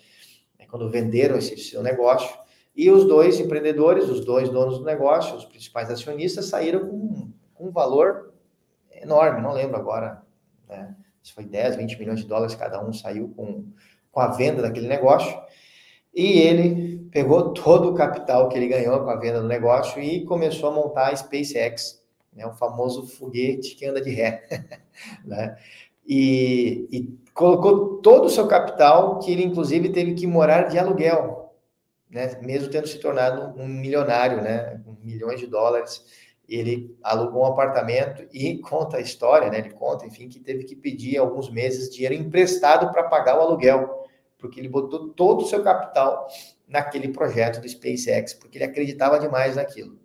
[0.59, 2.35] né, quando venderam esse seu negócio.
[2.75, 7.69] E os dois empreendedores, os dois donos do negócio, os principais acionistas, saíram com, com
[7.69, 8.33] um valor
[8.91, 9.43] enorme.
[9.43, 10.23] Não lembro agora
[10.69, 13.67] né, se foi 10, 20 milhões de dólares cada um saiu com,
[14.11, 15.44] com a venda daquele negócio.
[16.15, 20.25] E ele pegou todo o capital que ele ganhou com a venda do negócio e
[20.25, 22.03] começou a montar a SpaceX,
[22.33, 24.45] né, o famoso foguete que anda de ré.
[25.25, 25.57] né?
[26.07, 31.53] E, e, colocou todo o seu capital, que ele inclusive teve que morar de aluguel,
[32.11, 32.39] né?
[32.43, 34.81] mesmo tendo se tornado um milionário, né?
[34.85, 36.05] com milhões de dólares.
[36.49, 39.59] Ele alugou um apartamento e conta a história, né?
[39.59, 44.04] ele conta, enfim, que teve que pedir alguns meses dinheiro emprestado para pagar o aluguel
[44.45, 46.29] porque ele botou todo o seu capital
[46.69, 49.99] naquele projeto do SpaceX, porque ele acreditava demais naquilo.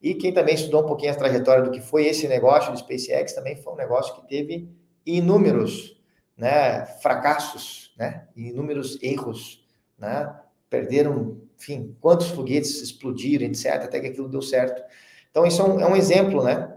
[0.00, 3.34] E quem também estudou um pouquinho a trajetória do que foi esse negócio do SpaceX,
[3.34, 4.66] também foi um negócio que teve
[5.04, 6.00] inúmeros
[6.34, 9.62] né, fracassos, né, inúmeros erros,
[9.98, 10.34] né,
[10.70, 14.82] perderam, enfim, quantos foguetes explodiram, etc., até que aquilo deu certo.
[15.30, 16.74] Então, isso é um, é um exemplo, né,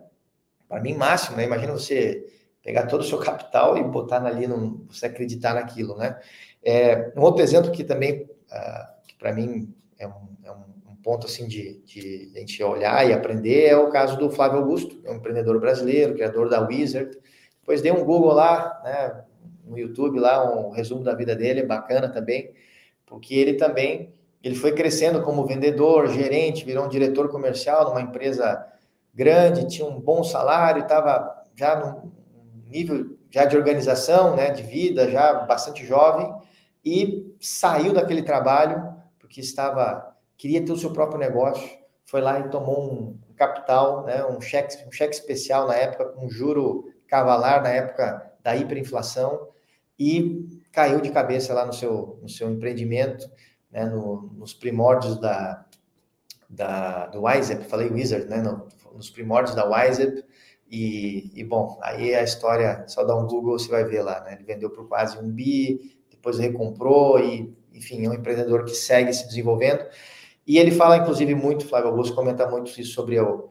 [0.67, 2.27] para mim, máximo, né, imagina você
[2.65, 6.19] pegar todo o seu capital e botar ali, no, você acreditar naquilo, né,
[6.63, 11.27] é, um outro exemplo que também, uh, que para mim é um, é um, ponto
[11.27, 15.11] assim de, de, a gente olhar e aprender, é o caso do Flávio Augusto, é
[15.11, 17.15] um empreendedor brasileiro, criador da Wizard.
[17.59, 19.23] Depois dei um Google lá, né,
[19.63, 22.51] no YouTube lá, um resumo da vida dele, bacana também,
[23.05, 24.11] porque ele também
[24.41, 28.65] ele foi crescendo como vendedor, gerente, virou um diretor comercial numa empresa
[29.13, 32.11] grande, tinha um bom salário, estava já num
[32.69, 36.33] nível já de organização, né, de vida, já bastante jovem,
[36.83, 41.69] e saiu daquele trabalho porque estava queria ter o seu próprio negócio,
[42.05, 46.25] foi lá e tomou um capital, né, um cheque, um cheque especial na época com
[46.25, 49.49] um juro cavalar na época da hiperinflação
[49.97, 53.29] e caiu de cabeça lá no seu no seu empreendimento,
[53.71, 55.65] né, no, nos primórdios da
[56.49, 60.23] da, do WISEP, falei Wizard, né, no, nos primórdios da WISEP,
[60.69, 64.33] e, e, bom, aí a história, só dá um Google, você vai ver lá, né,
[64.33, 69.13] ele vendeu por quase um bi, depois recomprou, e enfim, é um empreendedor que segue
[69.13, 69.85] se desenvolvendo,
[70.47, 73.49] e ele fala, inclusive, muito, Flávio Augusto comenta muito isso sobre o,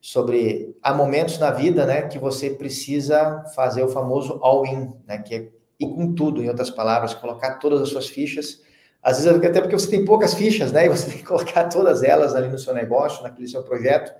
[0.00, 5.34] sobre há momentos na vida, né, que você precisa fazer o famoso all-in, né, que
[5.34, 5.48] é
[5.78, 8.60] ir com tudo, em outras palavras, colocar todas as suas fichas.
[9.02, 12.02] Às vezes até porque você tem poucas fichas, né, e você tem que colocar todas
[12.02, 14.12] elas ali no seu negócio, naquele seu projeto.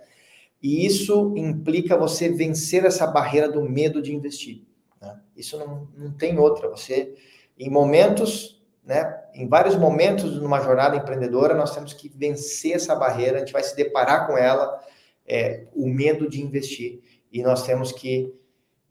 [0.62, 4.62] E isso implica você vencer essa barreira do medo de investir.
[5.00, 5.18] Né?
[5.36, 6.68] Isso não, não tem outra.
[6.68, 7.14] Você,
[7.58, 13.36] em momentos, né, em vários momentos numa jornada empreendedora, nós temos que vencer essa barreira,
[13.36, 14.78] a gente vai se deparar com ela
[15.26, 17.00] é, o medo de investir.
[17.32, 18.34] E nós temos que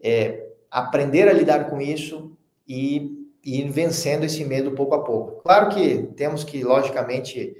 [0.02, 2.36] é, aprender a lidar com isso
[2.68, 5.42] e, e, ir vencendo esse medo pouco a pouco.
[5.42, 7.56] Claro que temos que, logicamente,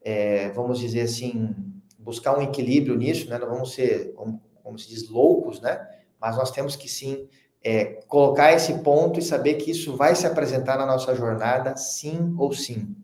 [0.00, 1.54] é, vamos dizer assim,
[2.00, 3.38] buscar um equilíbrio nisso, né?
[3.38, 5.86] Não vamos ser, como, se diz, loucos, né?
[6.20, 7.28] Mas nós temos que sim
[7.62, 12.34] é, colocar esse ponto e saber que isso vai se apresentar na nossa jornada, sim
[12.38, 12.96] ou sim.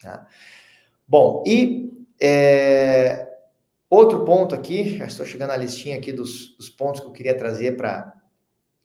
[0.00, 0.26] Tá?
[1.06, 3.26] Bom, e é,
[3.88, 7.38] Outro ponto aqui, já estou chegando à listinha aqui dos, dos pontos que eu queria
[7.38, 8.12] trazer para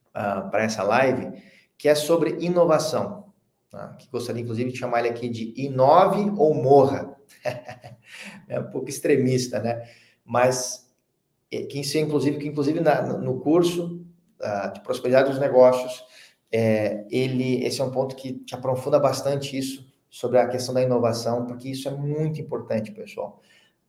[0.10, 1.42] uh, para essa live,
[1.78, 3.34] que é sobre inovação.
[3.70, 3.96] Tá?
[3.98, 7.11] Que gostaria, inclusive, de chamar ele aqui de inove ou morra.
[8.48, 9.88] é um pouco extremista, né?
[10.26, 10.90] Mas
[11.52, 14.06] é, que inclusive, que inclusive na, no curso
[14.40, 16.04] uh, de prosperidade dos negócios,
[16.52, 20.82] é, ele, esse é um ponto que te aprofunda bastante isso sobre a questão da
[20.82, 23.42] inovação, porque isso é muito importante, pessoal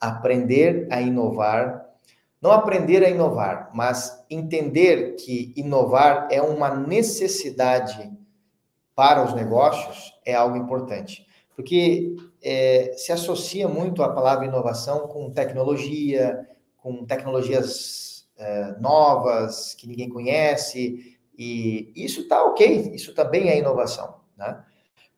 [0.03, 1.89] aprender a inovar,
[2.41, 8.11] não aprender a inovar, mas entender que inovar é uma necessidade
[8.97, 11.25] para os negócios é algo importante,
[11.55, 19.87] porque é, se associa muito a palavra inovação com tecnologia, com tecnologias é, novas que
[19.87, 24.65] ninguém conhece, e isso está ok, isso também é inovação, né?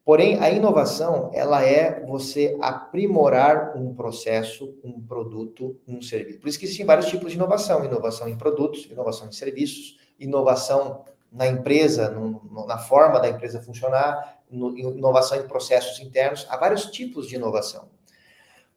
[0.05, 6.41] Porém, a inovação, ela é você aprimorar um processo, um produto, um serviço.
[6.41, 7.83] Por isso que existem vários tipos de inovação.
[7.83, 14.41] Inovação em produtos, inovação em serviços, inovação na empresa, no, na forma da empresa funcionar,
[14.55, 16.47] inovação em processos internos.
[16.49, 17.89] Há vários tipos de inovação.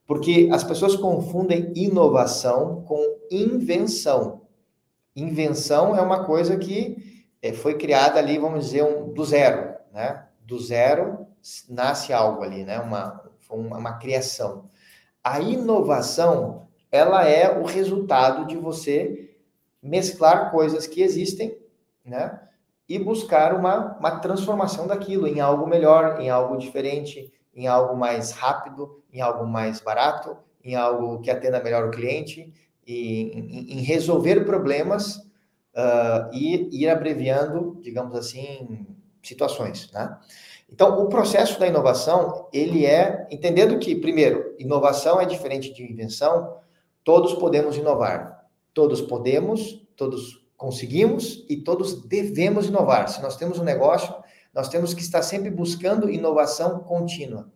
[0.05, 4.41] Porque as pessoas confundem inovação com invenção.
[5.15, 10.25] Invenção é uma coisa que é, foi criada ali, vamos dizer, um, do zero, né?
[10.41, 11.28] do zero
[11.69, 12.80] nasce algo ali, né?
[12.80, 14.69] Uma, uma, uma criação.
[15.23, 19.36] A inovação, ela é o resultado de você
[19.82, 21.57] mesclar coisas que existem,
[22.03, 22.47] né?
[22.88, 28.32] E buscar uma, uma transformação daquilo em algo melhor, em algo diferente, em algo mais
[28.32, 32.54] rápido, em algo mais barato, em algo que atenda melhor o cliente,
[32.86, 35.18] e, em, em resolver problemas
[35.76, 38.86] uh, e ir abreviando, digamos assim,
[39.22, 40.18] situações, né?
[40.70, 46.58] Então, o processo da inovação, ele é, entendendo que, primeiro, inovação é diferente de invenção,
[47.06, 48.46] todos podemos inovar.
[48.74, 53.08] Todos podemos, todos conseguimos e todos devemos inovar.
[53.08, 54.14] Se nós temos um negócio,
[54.53, 57.47] nós temos que estar sempre buscando inovação contínua.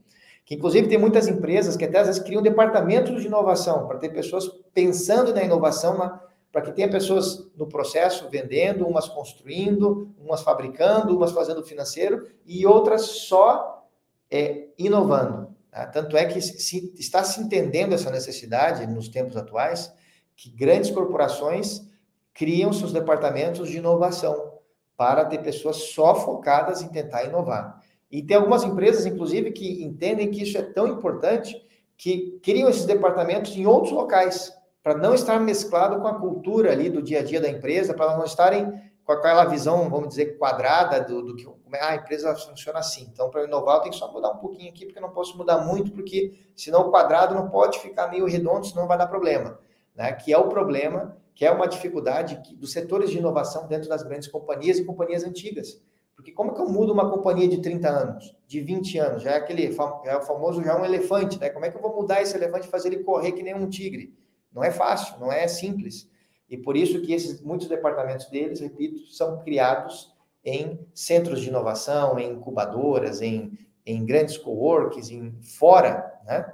[0.46, 4.10] Que, inclusive, tem muitas empresas que até às vezes criam departamentos de inovação, para ter
[4.10, 6.22] pessoas pensando na inovação na,
[6.52, 12.66] para que tenha pessoas no processo vendendo, umas construindo, umas fabricando, umas fazendo financeiro e
[12.66, 13.88] outras só
[14.30, 15.56] é, inovando.
[15.72, 15.88] Tá?
[15.88, 19.94] Tanto é que se, está se entendendo essa necessidade nos tempos atuais
[20.36, 21.90] que grandes corporações
[22.34, 24.54] criam seus departamentos de inovação
[24.96, 27.82] para ter pessoas só focadas em tentar inovar.
[28.12, 31.56] E tem algumas empresas, inclusive, que entendem que isso é tão importante
[31.98, 34.52] que criam esses departamentos em outros locais
[34.84, 38.18] para não estar mesclado com a cultura ali do dia a dia da empresa, para
[38.18, 38.74] não estarem
[39.04, 43.08] com aquela visão, vamos dizer, quadrada do, do que ah, a empresa funciona assim.
[43.12, 45.38] Então, para inovar, eu tenho que só mudar um pouquinho aqui, porque eu não posso
[45.38, 49.60] mudar muito, porque senão o quadrado não pode ficar meio redondo, senão vai dar problema.
[49.96, 50.12] Né?
[50.14, 54.28] Que é o problema, que é uma dificuldade dos setores de inovação dentro das grandes
[54.28, 55.82] companhias e companhias antigas.
[56.16, 59.24] Porque como que eu mudo uma companhia de 30 anos, de 20 anos?
[59.24, 61.50] Já é aquele é o famoso já é um elefante, né?
[61.50, 63.68] Como é que eu vou mudar esse elefante e fazer ele correr que nem um
[63.68, 64.14] tigre?
[64.54, 66.08] Não é fácil, não é simples.
[66.48, 70.14] E por isso que esses muitos departamentos deles, repito, são criados
[70.44, 76.54] em centros de inovação, em incubadoras, em, em grandes coworks, em fora, né?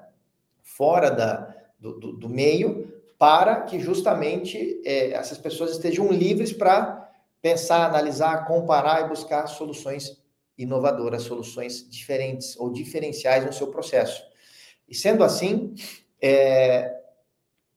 [0.64, 7.09] Fora da, do, do, do meio, para que justamente é, essas pessoas estejam livres para
[7.41, 10.22] pensar, analisar, comparar e buscar soluções
[10.57, 14.24] inovadoras, soluções diferentes ou diferenciais no seu processo.
[14.88, 15.74] E sendo assim,
[16.20, 16.97] É,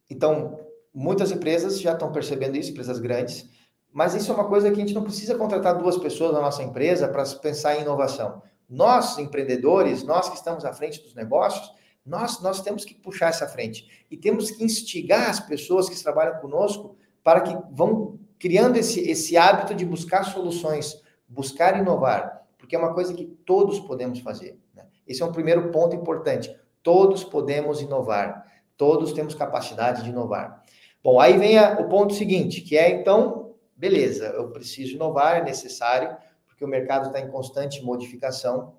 [0.08, 0.58] então,
[0.94, 3.46] muitas empresas já estão percebendo isso, empresas grandes,
[3.92, 6.62] mas isso é uma coisa que a gente não precisa contratar duas pessoas na nossa
[6.62, 8.42] empresa para pensar em inovação.
[8.66, 11.70] Nós, empreendedores, nós que estamos à frente dos negócios,
[12.04, 16.40] nós, nós temos que puxar essa frente e temos que instigar as pessoas que trabalham
[16.40, 22.78] conosco para que vão criando esse, esse hábito de buscar soluções, buscar inovar, porque é
[22.78, 24.58] uma coisa que todos podemos fazer.
[24.74, 24.86] Né?
[25.06, 26.54] Esse é um primeiro ponto importante.
[26.82, 28.46] Todos podemos inovar,
[28.76, 30.62] todos temos capacidade de inovar.
[31.02, 35.44] Bom, aí vem a, o ponto seguinte, que é então, beleza, eu preciso inovar, é
[35.44, 38.74] necessário, porque o mercado está em constante modificação,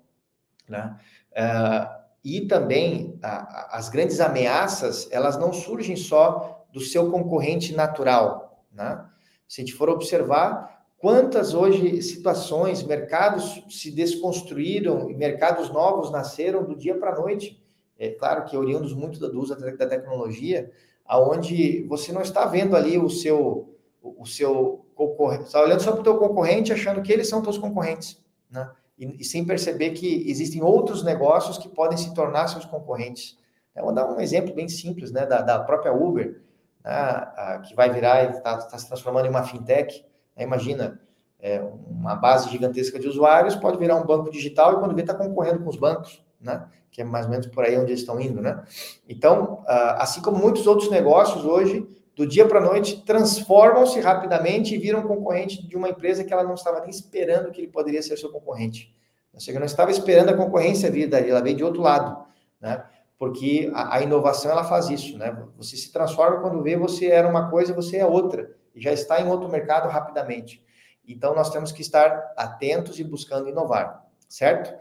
[0.68, 0.96] né?
[1.32, 8.64] Uh, e também a, as grandes ameaças, elas não surgem só do seu concorrente natural,
[8.72, 9.04] né?
[9.48, 16.64] Se a gente for observar quantas hoje situações, mercados se desconstruíram e mercados novos nasceram
[16.64, 17.62] do dia para a noite.
[17.98, 20.70] É claro que oriundos muito do uso da tecnologia,
[21.04, 23.68] aonde você não está vendo ali o seu
[24.02, 27.56] o seu concorrente, está olhando só para o teu concorrente, achando que eles são teus
[27.56, 28.20] concorrentes,
[28.50, 28.68] né?
[29.02, 33.36] E, e, sem perceber que existem outros negócios que podem se tornar seus concorrentes.
[33.74, 36.40] Eu vou dar um exemplo bem simples, né, da, da própria Uber,
[36.84, 40.04] né, a, que vai virar e está tá se transformando em uma fintech.
[40.36, 41.00] Né, imagina,
[41.40, 45.14] é, uma base gigantesca de usuários pode virar um banco digital e quando vê está
[45.14, 46.68] concorrendo com os bancos, né?
[46.92, 48.62] Que é mais ou menos por aí onde eles estão indo, né?
[49.08, 54.78] Então, assim como muitos outros negócios hoje, do dia para a noite, transformam-se rapidamente e
[54.78, 58.18] viram concorrente de uma empresa que ela não estava nem esperando que ele poderia ser
[58.18, 58.94] seu concorrente.
[59.32, 62.26] Ou seja, não estava esperando a concorrência vir daí, ela veio de outro lado,
[62.60, 62.84] né?
[63.18, 65.46] Porque a, a, inovação ela faz isso, né?
[65.56, 69.20] Você se transforma quando vê você era uma coisa, você é outra e já está
[69.20, 70.62] em outro mercado rapidamente.
[71.06, 74.74] Então nós temos que estar atentos e buscando inovar, certo?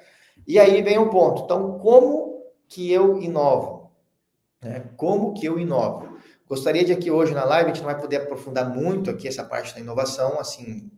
[0.47, 1.43] E aí vem o um ponto.
[1.43, 3.91] Então, como que eu inovo?
[4.61, 4.89] Né?
[4.97, 6.17] Como que eu inovo?
[6.51, 9.41] Gostaria de aqui hoje na live, a gente não vai poder aprofundar muito aqui essa
[9.41, 10.91] parte da inovação, assim,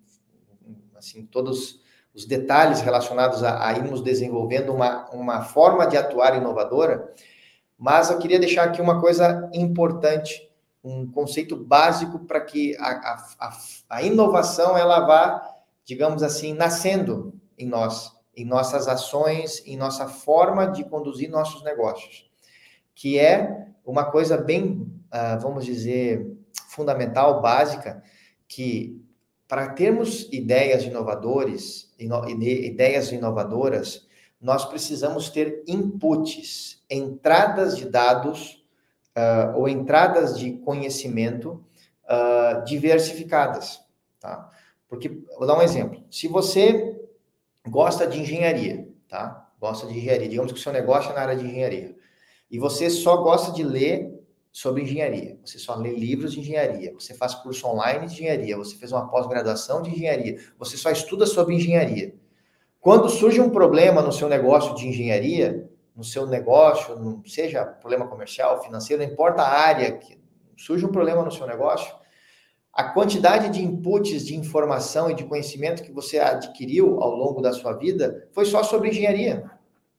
[0.96, 1.80] assim todos
[2.12, 7.14] os detalhes relacionados a, a irmos desenvolvendo uma, uma forma de atuar inovadora,
[7.78, 10.52] mas eu queria deixar aqui uma coisa importante,
[10.84, 13.58] um conceito básico para que a, a,
[13.92, 20.66] a, inovação ela vá, digamos assim, nascendo em nós, em nossas ações, em nossa forma
[20.66, 22.28] de conduzir nossos negócios,
[22.96, 26.36] que é uma coisa bem uh, vamos dizer,
[26.68, 28.04] fundamental, básica,
[28.48, 29.00] que
[29.48, 34.08] para termos ideias inovadores, ino ideias inovadoras,
[34.42, 38.66] nós precisamos ter inputs, entradas de dados
[39.16, 41.64] uh, ou entradas de conhecimento
[42.06, 43.82] uh, diversificadas,
[44.20, 44.52] tá?
[44.88, 46.04] Porque, vou dar um exemplo.
[46.12, 47.00] Se você
[47.68, 49.50] gosta de engenharia, tá?
[49.60, 51.96] Gosta de engenharia, digamos que o seu negócio é na área de engenharia,
[52.52, 54.13] e você só gosta de ler
[54.54, 58.76] sobre engenharia, você só lê livros de engenharia, você faz curso online de engenharia, você
[58.76, 62.14] fez uma pós-graduação de engenharia, você só estuda sobre engenharia.
[62.80, 68.64] Quando surge um problema no seu negócio de engenharia, no seu negócio, seja problema comercial,
[68.64, 70.20] financeiro, não importa a área, que
[70.56, 71.92] surge um problema no seu negócio,
[72.72, 77.54] a quantidade de inputs de informação e de conhecimento que você adquiriu ao longo da
[77.54, 79.50] sua vida foi só sobre engenharia.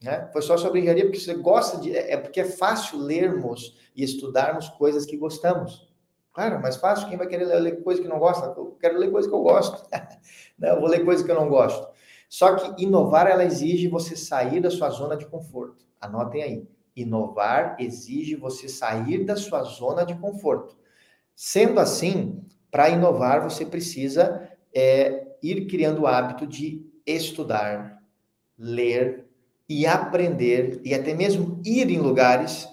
[0.04, 0.28] Né?
[0.32, 1.96] Foi só sobre engenharia porque você gosta de.
[1.96, 5.90] É porque é fácil lermos e estudarmos coisas que gostamos.
[6.34, 8.52] Claro, mais fácil, quem vai querer ler, ler coisa que não gosta?
[8.56, 9.88] Eu quero ler coisa que eu gosto.
[10.58, 11.88] não, eu vou ler coisa que eu não gosto.
[12.28, 15.86] Só que inovar, ela exige você sair da sua zona de conforto.
[16.00, 16.68] Anotem aí.
[16.94, 20.76] Inovar exige você sair da sua zona de conforto.
[21.34, 28.02] Sendo assim, para inovar, você precisa é, ir criando o hábito de estudar,
[28.58, 29.23] ler
[29.68, 32.68] e aprender, e até mesmo ir em lugares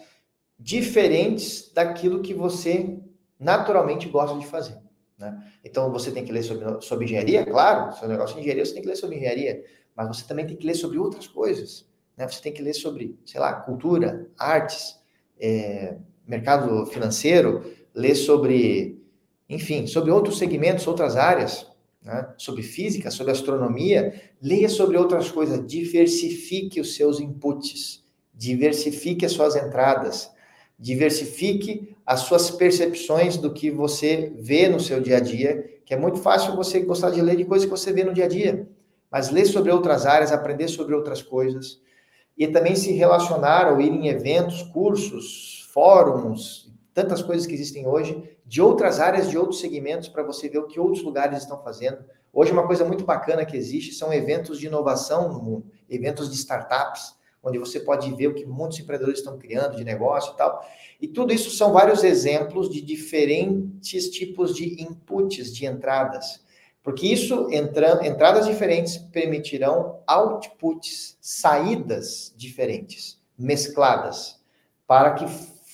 [0.60, 3.00] diferentes daquilo que você
[3.39, 4.78] naturalmente gosta de fazer.
[5.18, 5.42] Né?
[5.64, 8.82] Então, você tem que ler sobre, sobre engenharia, claro, seu negócio de engenharia, você tem
[8.82, 9.64] que ler sobre engenharia,
[9.96, 11.88] mas você também tem que ler sobre outras coisas.
[12.18, 12.28] Né?
[12.28, 15.00] Você tem que ler sobre, sei lá, cultura, artes,
[15.39, 17.64] é, mercado financeiro,
[17.94, 19.02] ler sobre,
[19.50, 21.71] enfim, sobre outros segmentos, outras áreas,
[22.02, 22.34] né?
[22.38, 29.56] sobre física, sobre astronomia, leia sobre outras coisas, diversifique os seus inputs, diversifique as suas
[29.56, 30.32] entradas,
[30.78, 35.97] diversifique as suas percepções do que você vê no seu dia a dia, que é
[35.97, 38.68] muito fácil você gostar de ler de coisas que você vê no dia a dia,
[39.12, 41.80] mas ler sobre outras áreas, aprender sobre outras coisas,
[42.38, 46.61] e também se relacionar ou ir em eventos, cursos, fóruns,
[46.94, 50.68] tantas coisas que existem hoje, de outras áreas, de outros segmentos, para você ver o
[50.68, 52.04] que outros lugares estão fazendo.
[52.34, 56.36] Hoje, uma coisa muito bacana que existe são eventos de inovação no mundo, eventos de
[56.36, 60.66] startups, onde você pode ver o que muitos empreendedores estão criando de negócio e tal.
[61.00, 66.42] E tudo isso são vários exemplos de diferentes tipos de inputs, de entradas.
[66.84, 74.39] Porque isso, entra, entradas diferentes, permitirão outputs, saídas diferentes, mescladas,
[74.88, 75.26] para que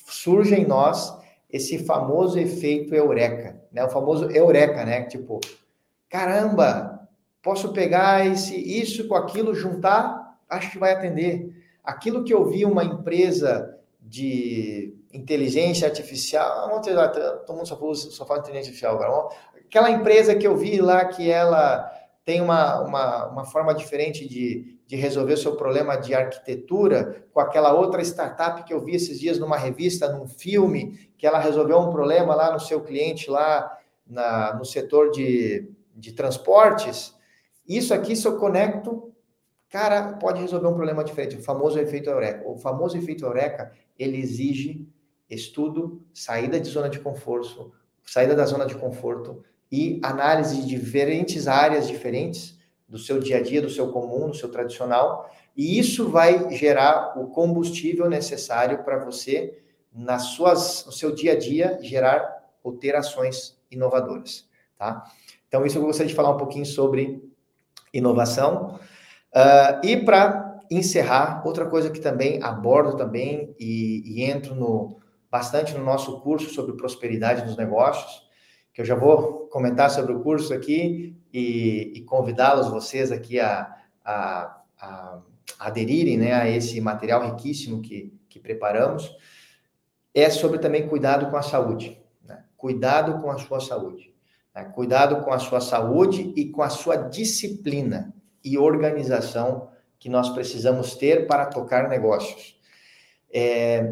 [0.07, 1.15] surja em nós
[1.49, 3.83] esse famoso efeito eureka, né?
[3.83, 5.03] O famoso eureka, né?
[5.03, 5.39] Tipo,
[6.09, 7.07] caramba,
[7.41, 11.53] posso pegar esse isso com aquilo, juntar, acho que vai atender.
[11.83, 18.25] Aquilo que eu vi uma empresa de inteligência artificial, não todo mundo só fala, só
[18.25, 21.89] fala inteligência artificial agora, aquela empresa que eu vi lá que ela
[22.23, 27.41] tem uma, uma, uma forma diferente de, de resolver o seu problema de arquitetura, com
[27.41, 31.77] aquela outra startup que eu vi esses dias numa revista, num filme, que ela resolveu
[31.77, 33.77] um problema lá no seu cliente, lá
[34.07, 37.13] na, no setor de, de transportes.
[37.67, 39.13] Isso aqui, se eu conecto,
[39.69, 42.47] cara, pode resolver um problema diferente, o famoso efeito Eureka.
[42.47, 44.87] O famoso efeito Eureka, ele exige
[45.29, 47.73] estudo, saída de zona de conforto,
[48.05, 52.56] saída da zona de conforto, e análise de diferentes áreas diferentes
[52.87, 57.19] do seu dia a dia, do seu comum, do seu tradicional, e isso vai gerar
[57.19, 59.61] o combustível necessário para você
[59.91, 65.03] nas suas, no seu dia a dia gerar ou ter ações inovadoras, tá?
[65.47, 67.23] Então isso eu gostaria de falar um pouquinho sobre
[67.93, 68.79] inovação
[69.33, 74.97] uh, e para encerrar outra coisa que também abordo também e, e entro no
[75.31, 78.27] bastante no nosso curso sobre prosperidade nos negócios
[78.73, 83.75] que eu já vou comentar sobre o curso aqui e, e convidá-los, vocês aqui, a,
[84.05, 85.19] a, a,
[85.57, 89.11] aderirem né, a esse material riquíssimo que, que preparamos,
[90.13, 91.99] é sobre também cuidado com a saúde.
[92.23, 92.43] Né?
[92.55, 94.13] Cuidado com a sua saúde.
[94.53, 94.63] Né?
[94.65, 100.93] Cuidado com a sua saúde e com a sua disciplina e organização que nós precisamos
[100.93, 102.61] ter para tocar negócios.
[103.33, 103.91] É,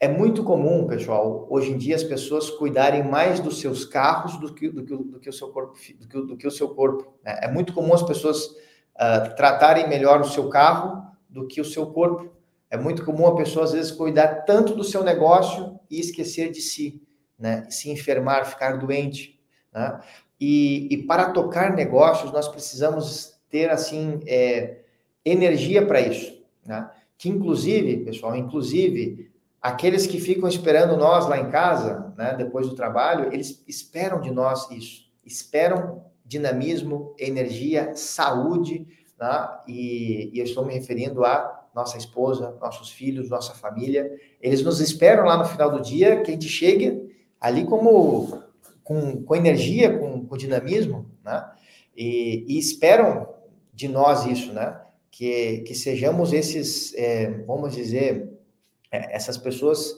[0.00, 4.54] é muito comum, pessoal, hoje em dia as pessoas cuidarem mais dos seus carros do
[4.54, 7.14] que, do que, do que o seu corpo, do que, do que o seu corpo.
[7.24, 7.36] Né?
[7.42, 11.86] É muito comum as pessoas uh, tratarem melhor o seu carro do que o seu
[11.86, 12.30] corpo.
[12.70, 16.60] É muito comum a pessoa às vezes cuidar tanto do seu negócio e esquecer de
[16.60, 17.02] si,
[17.36, 17.66] né?
[17.68, 19.40] Se enfermar, ficar doente,
[19.72, 20.00] né?
[20.40, 24.82] E, e para tocar negócios nós precisamos ter assim é,
[25.24, 26.88] energia para isso, né?
[27.16, 29.28] Que inclusive, pessoal, inclusive
[29.60, 34.30] aqueles que ficam esperando nós lá em casa, né, depois do trabalho, eles esperam de
[34.30, 38.86] nós isso, esperam dinamismo, energia, saúde,
[39.18, 44.62] né, e, e eu estou me referindo a nossa esposa, nossos filhos, nossa família, eles
[44.62, 47.08] nos esperam lá no final do dia que a gente chegue
[47.40, 48.42] ali como
[48.82, 51.44] com, com energia, com, com dinamismo, né,
[51.96, 53.28] e, e esperam
[53.74, 54.80] de nós isso, né,
[55.10, 58.37] que, que sejamos esses, é, vamos dizer,
[58.90, 59.94] é, essas pessoas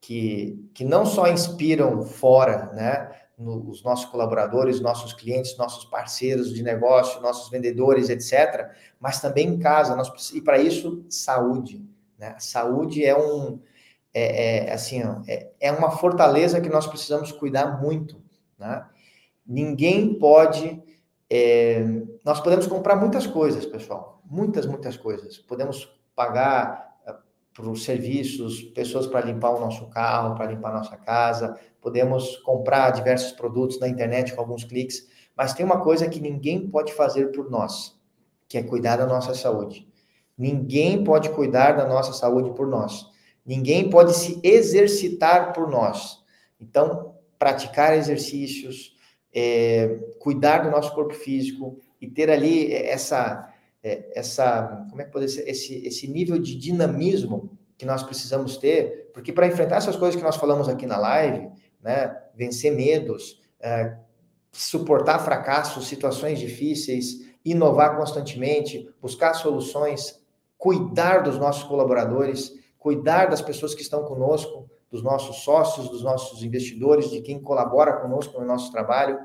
[0.00, 6.52] que, que não só inspiram fora, né, no, os nossos colaboradores, nossos clientes, nossos parceiros
[6.52, 8.70] de negócio, nossos vendedores, etc.,
[9.00, 9.96] mas também em casa.
[9.96, 11.84] Nós, e para isso, saúde.
[12.18, 12.36] Né?
[12.38, 13.60] Saúde é um
[14.14, 18.22] é, é assim, é, é uma fortaleza que nós precisamos cuidar muito.
[18.58, 18.86] Né?
[19.44, 20.80] Ninguém pode.
[21.28, 21.82] É,
[22.24, 25.38] nós podemos comprar muitas coisas, pessoal, muitas, muitas coisas.
[25.38, 26.93] Podemos pagar
[27.54, 32.36] para os serviços, pessoas para limpar o nosso carro, para limpar a nossa casa, podemos
[32.38, 36.92] comprar diversos produtos na internet com alguns cliques, mas tem uma coisa que ninguém pode
[36.92, 37.96] fazer por nós,
[38.48, 39.88] que é cuidar da nossa saúde.
[40.36, 43.06] Ninguém pode cuidar da nossa saúde por nós.
[43.46, 46.18] Ninguém pode se exercitar por nós.
[46.58, 48.96] Então, praticar exercícios,
[49.32, 53.53] é, cuidar do nosso corpo físico e ter ali essa
[53.84, 58.56] é, essa, como é que pode ser, esse, esse nível de dinamismo que nós precisamos
[58.56, 61.50] ter, porque para enfrentar essas coisas que nós falamos aqui na live,
[61.82, 63.98] né, vencer medos, é,
[64.50, 70.18] suportar fracassos, situações difíceis, inovar constantemente, buscar soluções,
[70.56, 76.42] cuidar dos nossos colaboradores, cuidar das pessoas que estão conosco, dos nossos sócios, dos nossos
[76.42, 79.18] investidores, de quem colabora conosco no nosso trabalho.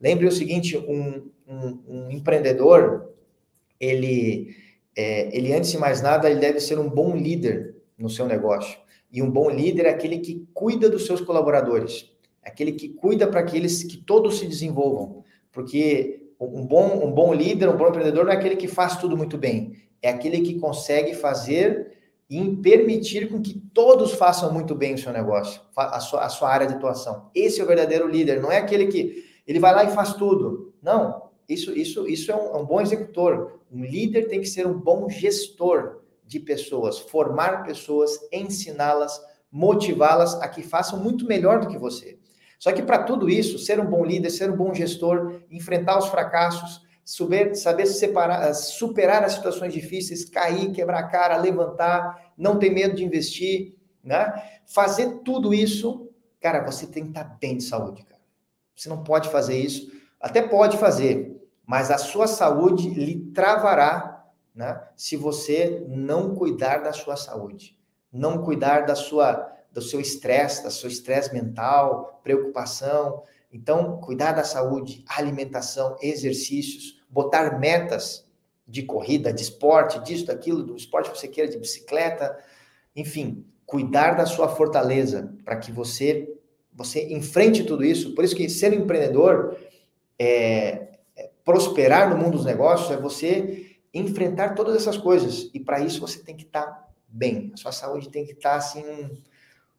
[0.00, 3.13] Lembre o seguinte: um, um, um empreendedor
[3.84, 4.56] ele,
[4.96, 8.78] é, ele antes de mais nada, ele deve ser um bom líder no seu negócio.
[9.12, 12.10] E um bom líder é aquele que cuida dos seus colaboradores,
[12.42, 15.22] aquele que cuida para que eles, que todos se desenvolvam.
[15.52, 19.16] Porque um bom, um bom líder, um bom empreendedor não é aquele que faz tudo
[19.16, 21.92] muito bem, é aquele que consegue fazer
[22.28, 26.50] e permitir com que todos façam muito bem o seu negócio, a sua, a sua
[26.50, 27.30] área de atuação.
[27.34, 30.74] Esse é o verdadeiro líder, não é aquele que ele vai lá e faz tudo.
[30.82, 33.60] Não, isso, isso, isso é um, é um, bom executor.
[33.70, 39.20] Um líder tem que ser um bom gestor, de pessoas, formar pessoas, ensiná-las,
[39.50, 42.18] motivá-las a que façam muito melhor do que você.
[42.58, 46.06] Só que para tudo isso, ser um bom líder, ser um bom gestor, enfrentar os
[46.06, 52.70] fracassos, saber, saber separar, superar as situações difíceis, cair, quebrar a cara, levantar, não ter
[52.70, 54.32] medo de investir, né?
[54.66, 58.22] Fazer tudo isso, cara, você tem que estar bem de saúde, cara.
[58.74, 61.33] Você não pode fazer isso, até pode fazer,
[61.66, 64.82] mas a sua saúde lhe travará, né?
[64.96, 67.76] Se você não cuidar da sua saúde,
[68.12, 73.24] não cuidar da sua do seu estresse, da seu estresse mental, preocupação.
[73.52, 78.24] Então, cuidar da saúde, alimentação, exercícios, botar metas
[78.66, 82.38] de corrida, de esporte, disso, daquilo, do esporte que você queira, de bicicleta,
[82.94, 86.30] enfim, cuidar da sua fortaleza para que você
[86.72, 88.14] você enfrente tudo isso.
[88.14, 89.56] Por isso que ser empreendedor
[90.18, 90.83] é
[91.44, 96.18] prosperar no mundo dos negócios é você enfrentar todas essas coisas e para isso você
[96.18, 97.52] tem que estar tá bem.
[97.54, 98.82] A sua saúde tem que estar tá, assim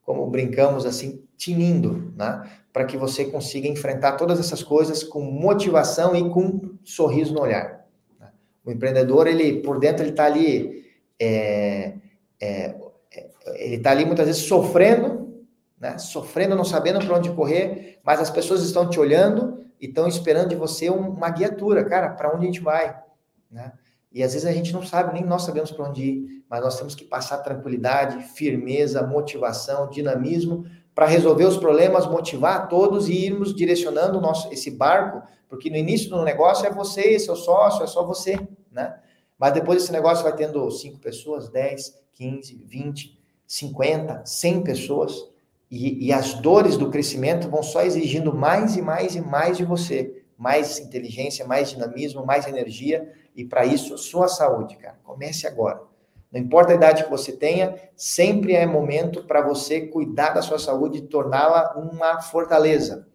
[0.05, 2.47] como brincamos assim, tinindo, né?
[2.71, 7.41] Para que você consiga enfrentar todas essas coisas com motivação e com um sorriso no
[7.41, 7.87] olhar.
[8.19, 8.27] Né?
[8.63, 10.85] O empreendedor, ele por dentro, ele está ali,
[11.19, 11.95] é,
[12.39, 12.75] é,
[13.11, 15.43] é, ele está ali muitas vezes sofrendo,
[15.79, 15.97] né?
[15.97, 20.49] Sofrendo, não sabendo para onde correr, mas as pessoas estão te olhando e estão esperando
[20.49, 22.97] de você uma guiatura, cara, para onde a gente vai,
[23.51, 23.73] né?
[24.11, 26.77] E às vezes a gente não sabe, nem nós sabemos para onde ir, mas nós
[26.77, 30.65] temos que passar tranquilidade, firmeza, motivação, dinamismo
[30.95, 36.09] para resolver os problemas, motivar todos e irmos direcionando nosso esse barco, porque no início
[36.09, 38.39] do negócio é você, seu sócio, é só você,
[38.71, 38.97] né?
[39.37, 45.29] Mas depois esse negócio vai tendo cinco pessoas, 10, 15, 20, 50, 100 pessoas,
[45.69, 49.65] e, e as dores do crescimento vão só exigindo mais e mais e mais de
[49.65, 54.97] você, mais inteligência, mais dinamismo, mais energia, e para isso, sua saúde, cara.
[55.03, 55.81] Comece agora.
[56.31, 60.59] Não importa a idade que você tenha, sempre é momento para você cuidar da sua
[60.59, 63.07] saúde e torná-la uma fortaleza.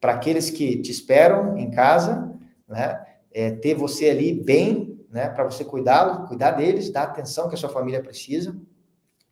[0.00, 2.32] Para aqueles que te esperam em casa,
[2.68, 3.04] né?
[3.32, 5.28] É, ter você ali bem, né?
[5.28, 8.56] Para você cuidá-lo, cuidar deles, dar a atenção que a sua família precisa.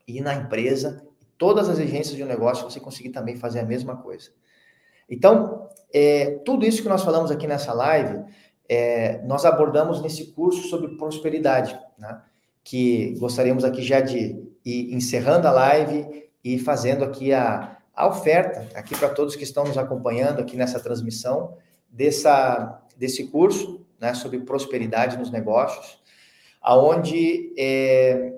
[0.07, 1.07] E na empresa,
[1.39, 4.31] todas as agências de um negócio, você conseguir também fazer a mesma coisa.
[5.09, 8.25] Então, é, tudo isso que nós falamos aqui nessa live,
[8.69, 12.23] é, nós abordamos nesse curso sobre prosperidade, né?
[12.63, 18.67] que gostaríamos aqui já de ir encerrando a live e fazendo aqui a, a oferta
[18.75, 21.57] aqui para todos que estão nos acompanhando aqui nessa transmissão
[21.91, 26.03] dessa, desse curso né, sobre prosperidade nos negócios,
[26.61, 28.33] aonde é,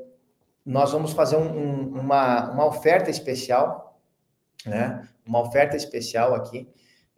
[0.66, 4.00] nós vamos fazer um, um, uma, uma oferta especial,
[4.66, 6.68] né, uma oferta especial aqui,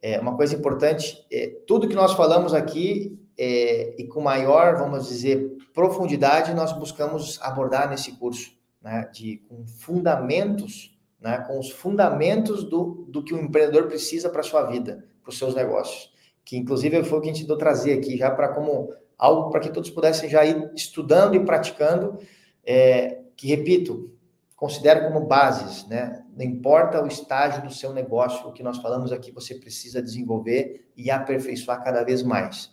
[0.02, 5.08] é, uma coisa importante, é, tudo que nós falamos aqui é, e com maior, vamos
[5.08, 12.64] dizer, profundidade, nós buscamos abordar nesse curso, né, de com fundamentos, né, com os fundamentos
[12.64, 16.12] do, do que o empreendedor precisa para sua vida, para os seus negócios,
[16.44, 19.60] que inclusive foi o que a gente tentou trazer aqui já para como algo para
[19.60, 22.18] que todos pudessem já ir estudando e praticando,
[22.64, 24.10] é, que repito,
[24.56, 26.24] considero como bases, né?
[26.36, 30.90] Não importa o estágio do seu negócio, o que nós falamos aqui, você precisa desenvolver
[30.96, 32.72] e aperfeiçoar cada vez mais.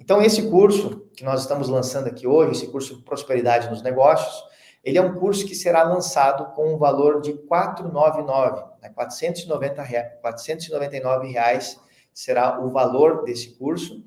[0.00, 4.42] Então, esse curso que nós estamos lançando aqui hoje, esse curso Prosperidade nos Negócios,
[4.82, 8.88] ele é um curso que será lançado com um valor de 499, né?
[8.88, 11.78] 490 reais, 499 reais
[12.10, 14.02] será o valor desse curso.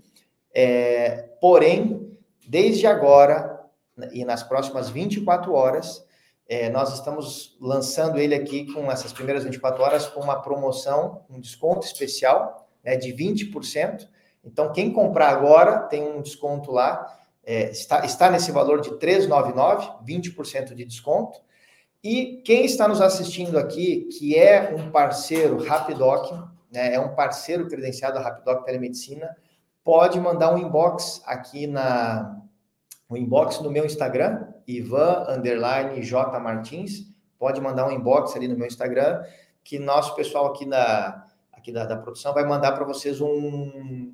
[0.51, 3.58] É, porém, desde agora
[4.11, 6.05] e nas próximas 24 horas,
[6.47, 11.39] é, nós estamos lançando ele aqui com essas primeiras 24 horas com uma promoção, um
[11.39, 14.07] desconto especial né, de 20%.
[14.43, 20.03] Então, quem comprar agora tem um desconto lá, é, está, está nesse valor de 399,
[20.05, 21.39] 20% de desconto.
[22.03, 26.31] E quem está nos assistindo aqui, que é um parceiro Rapidoc,
[26.71, 29.35] né, é um parceiro credenciado a Rapidoc Telemedicina,
[29.83, 32.39] pode mandar um inbox aqui na,
[33.09, 37.07] um inbox no meu Instagram, Ivan underline J Martins.
[37.37, 39.23] Pode mandar um inbox ali no meu Instagram,
[39.63, 44.13] que nosso pessoal aqui da, aqui da, da produção vai mandar para vocês um,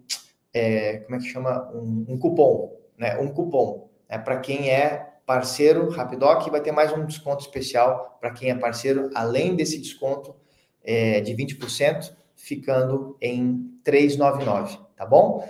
[0.53, 1.69] é, como é que chama?
[1.73, 3.17] Um, um cupom, né?
[3.19, 3.89] Um cupom.
[4.07, 8.55] É para quem é parceiro Rapidoc, vai ter mais um desconto especial para quem é
[8.55, 10.35] parceiro, além desse desconto
[10.83, 15.47] é, de 20%, ficando em 399, tá bom?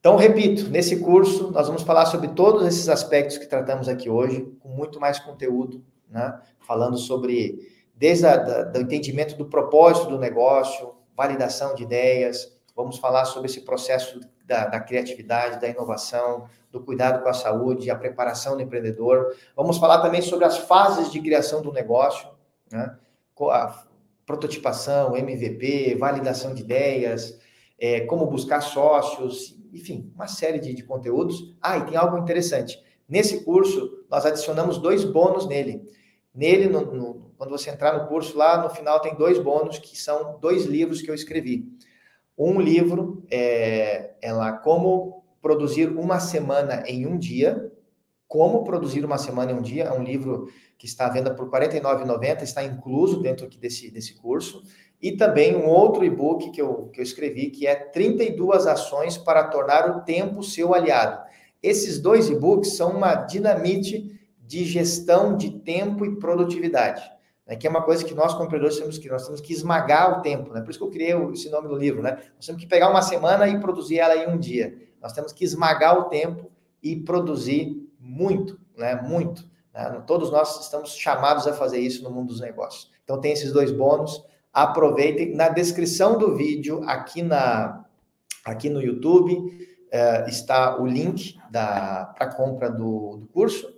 [0.00, 4.46] Então, repito, nesse curso nós vamos falar sobre todos esses aspectos que tratamos aqui hoje,
[4.60, 6.40] com muito mais conteúdo, né?
[6.60, 7.58] Falando sobre
[7.94, 14.20] desde o entendimento do propósito do negócio, validação de ideias, vamos falar sobre esse processo
[14.44, 19.34] da, da criatividade, da inovação, do cuidado com a saúde, a preparação do empreendedor.
[19.56, 22.28] Vamos falar também sobre as fases de criação do negócio,
[22.70, 22.96] né?
[23.50, 23.84] a
[24.24, 27.40] prototipação, MVP, validação de ideias,
[27.78, 31.56] é, como buscar sócios, enfim, uma série de, de conteúdos.
[31.60, 32.82] Ah, e tem algo interessante.
[33.08, 35.82] Nesse curso, nós adicionamos dois bônus nele.
[36.34, 39.98] Nele, no, no, quando você entrar no curso lá, no final tem dois bônus, que
[39.98, 41.66] são dois livros que eu escrevi.
[42.36, 47.72] Um livro é, é lá como produzir uma semana em um dia.
[48.28, 51.50] Como produzir uma semana em um dia é um livro que está à venda por
[51.50, 54.62] R$ 49,90, está incluso dentro desse, desse curso.
[55.00, 59.44] E também um outro e-book que eu, que eu escrevi, que é 32 ações para
[59.44, 61.22] tornar o tempo seu aliado.
[61.62, 64.18] Esses dois e-books são uma dinamite
[64.48, 67.02] de gestão de tempo e produtividade,
[67.46, 67.54] né?
[67.54, 70.22] que é uma coisa que nós, como empreendedores, temos que, nós temos que esmagar o
[70.22, 70.52] tempo.
[70.52, 70.62] Né?
[70.62, 72.02] Por isso que eu criei esse nome do livro.
[72.02, 72.18] Né?
[72.34, 74.74] Nós temos que pegar uma semana e produzir ela em um dia.
[75.02, 76.50] Nós temos que esmagar o tempo
[76.82, 78.94] e produzir muito, né?
[78.94, 79.48] muito.
[79.74, 80.02] Né?
[80.06, 82.90] Todos nós estamos chamados a fazer isso no mundo dos negócios.
[83.04, 84.24] Então, tem esses dois bônus.
[84.58, 85.36] Aproveitem.
[85.36, 87.84] Na descrição do vídeo, aqui, na,
[88.44, 89.56] aqui no YouTube,
[89.88, 93.72] é, está o link para compra do, do, curso.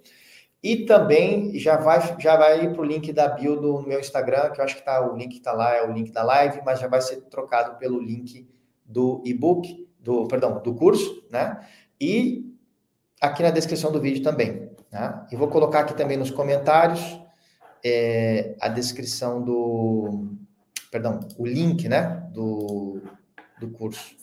[0.63, 4.61] E também já vai, já vai para o link da bio do meu Instagram, que
[4.63, 6.89] eu acho que tá, o link está lá é o link da live, mas já
[6.89, 8.49] vai ser trocado pelo link
[8.83, 11.61] do e-book, do, perdão, do curso, né?
[12.01, 12.57] E
[13.21, 14.71] aqui na descrição do vídeo também.
[14.91, 15.27] Né?
[15.31, 17.21] E vou colocar aqui também nos comentários
[17.85, 20.40] é, a descrição do,
[20.91, 23.01] perdão, o link, né, do,
[23.59, 24.17] do curso.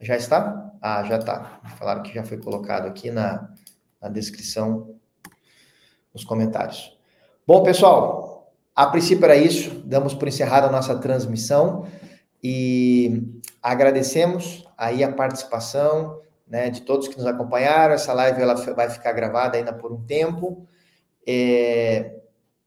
[0.00, 0.72] Já está?
[0.80, 1.60] Ah, já está.
[1.78, 3.52] Falaram que já foi colocado aqui na,
[4.00, 4.94] na descrição,
[6.14, 6.98] nos comentários.
[7.46, 9.82] Bom, pessoal, a princípio era isso.
[9.84, 11.86] Damos por encerrada a nossa transmissão
[12.42, 17.94] e agradecemos aí a participação né, de todos que nos acompanharam.
[17.94, 20.66] Essa live ela vai ficar gravada ainda por um tempo.
[21.26, 22.16] É,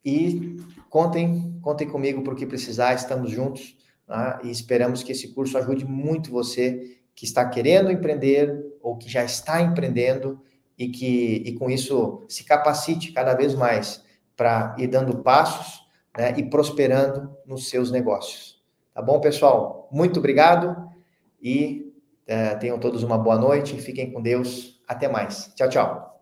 [0.05, 0.57] e
[0.94, 3.76] contem, contem comigo para o que precisar, estamos juntos
[4.08, 9.10] né, e esperamos que esse curso ajude muito você que está querendo empreender ou que
[9.10, 10.39] já está empreendendo
[10.78, 14.04] e que e com isso se capacite cada vez mais
[14.38, 15.84] para ir dando passos
[16.16, 18.62] né, e prosperando nos seus negócios.
[18.94, 19.89] Tá bom, pessoal?
[19.91, 20.91] Muito obrigado
[21.41, 21.91] e
[22.28, 23.82] é, tenham todos uma boa noite.
[23.82, 24.80] Fiquem com Deus.
[24.88, 25.52] Até mais.
[25.56, 26.12] Tchau, tchau.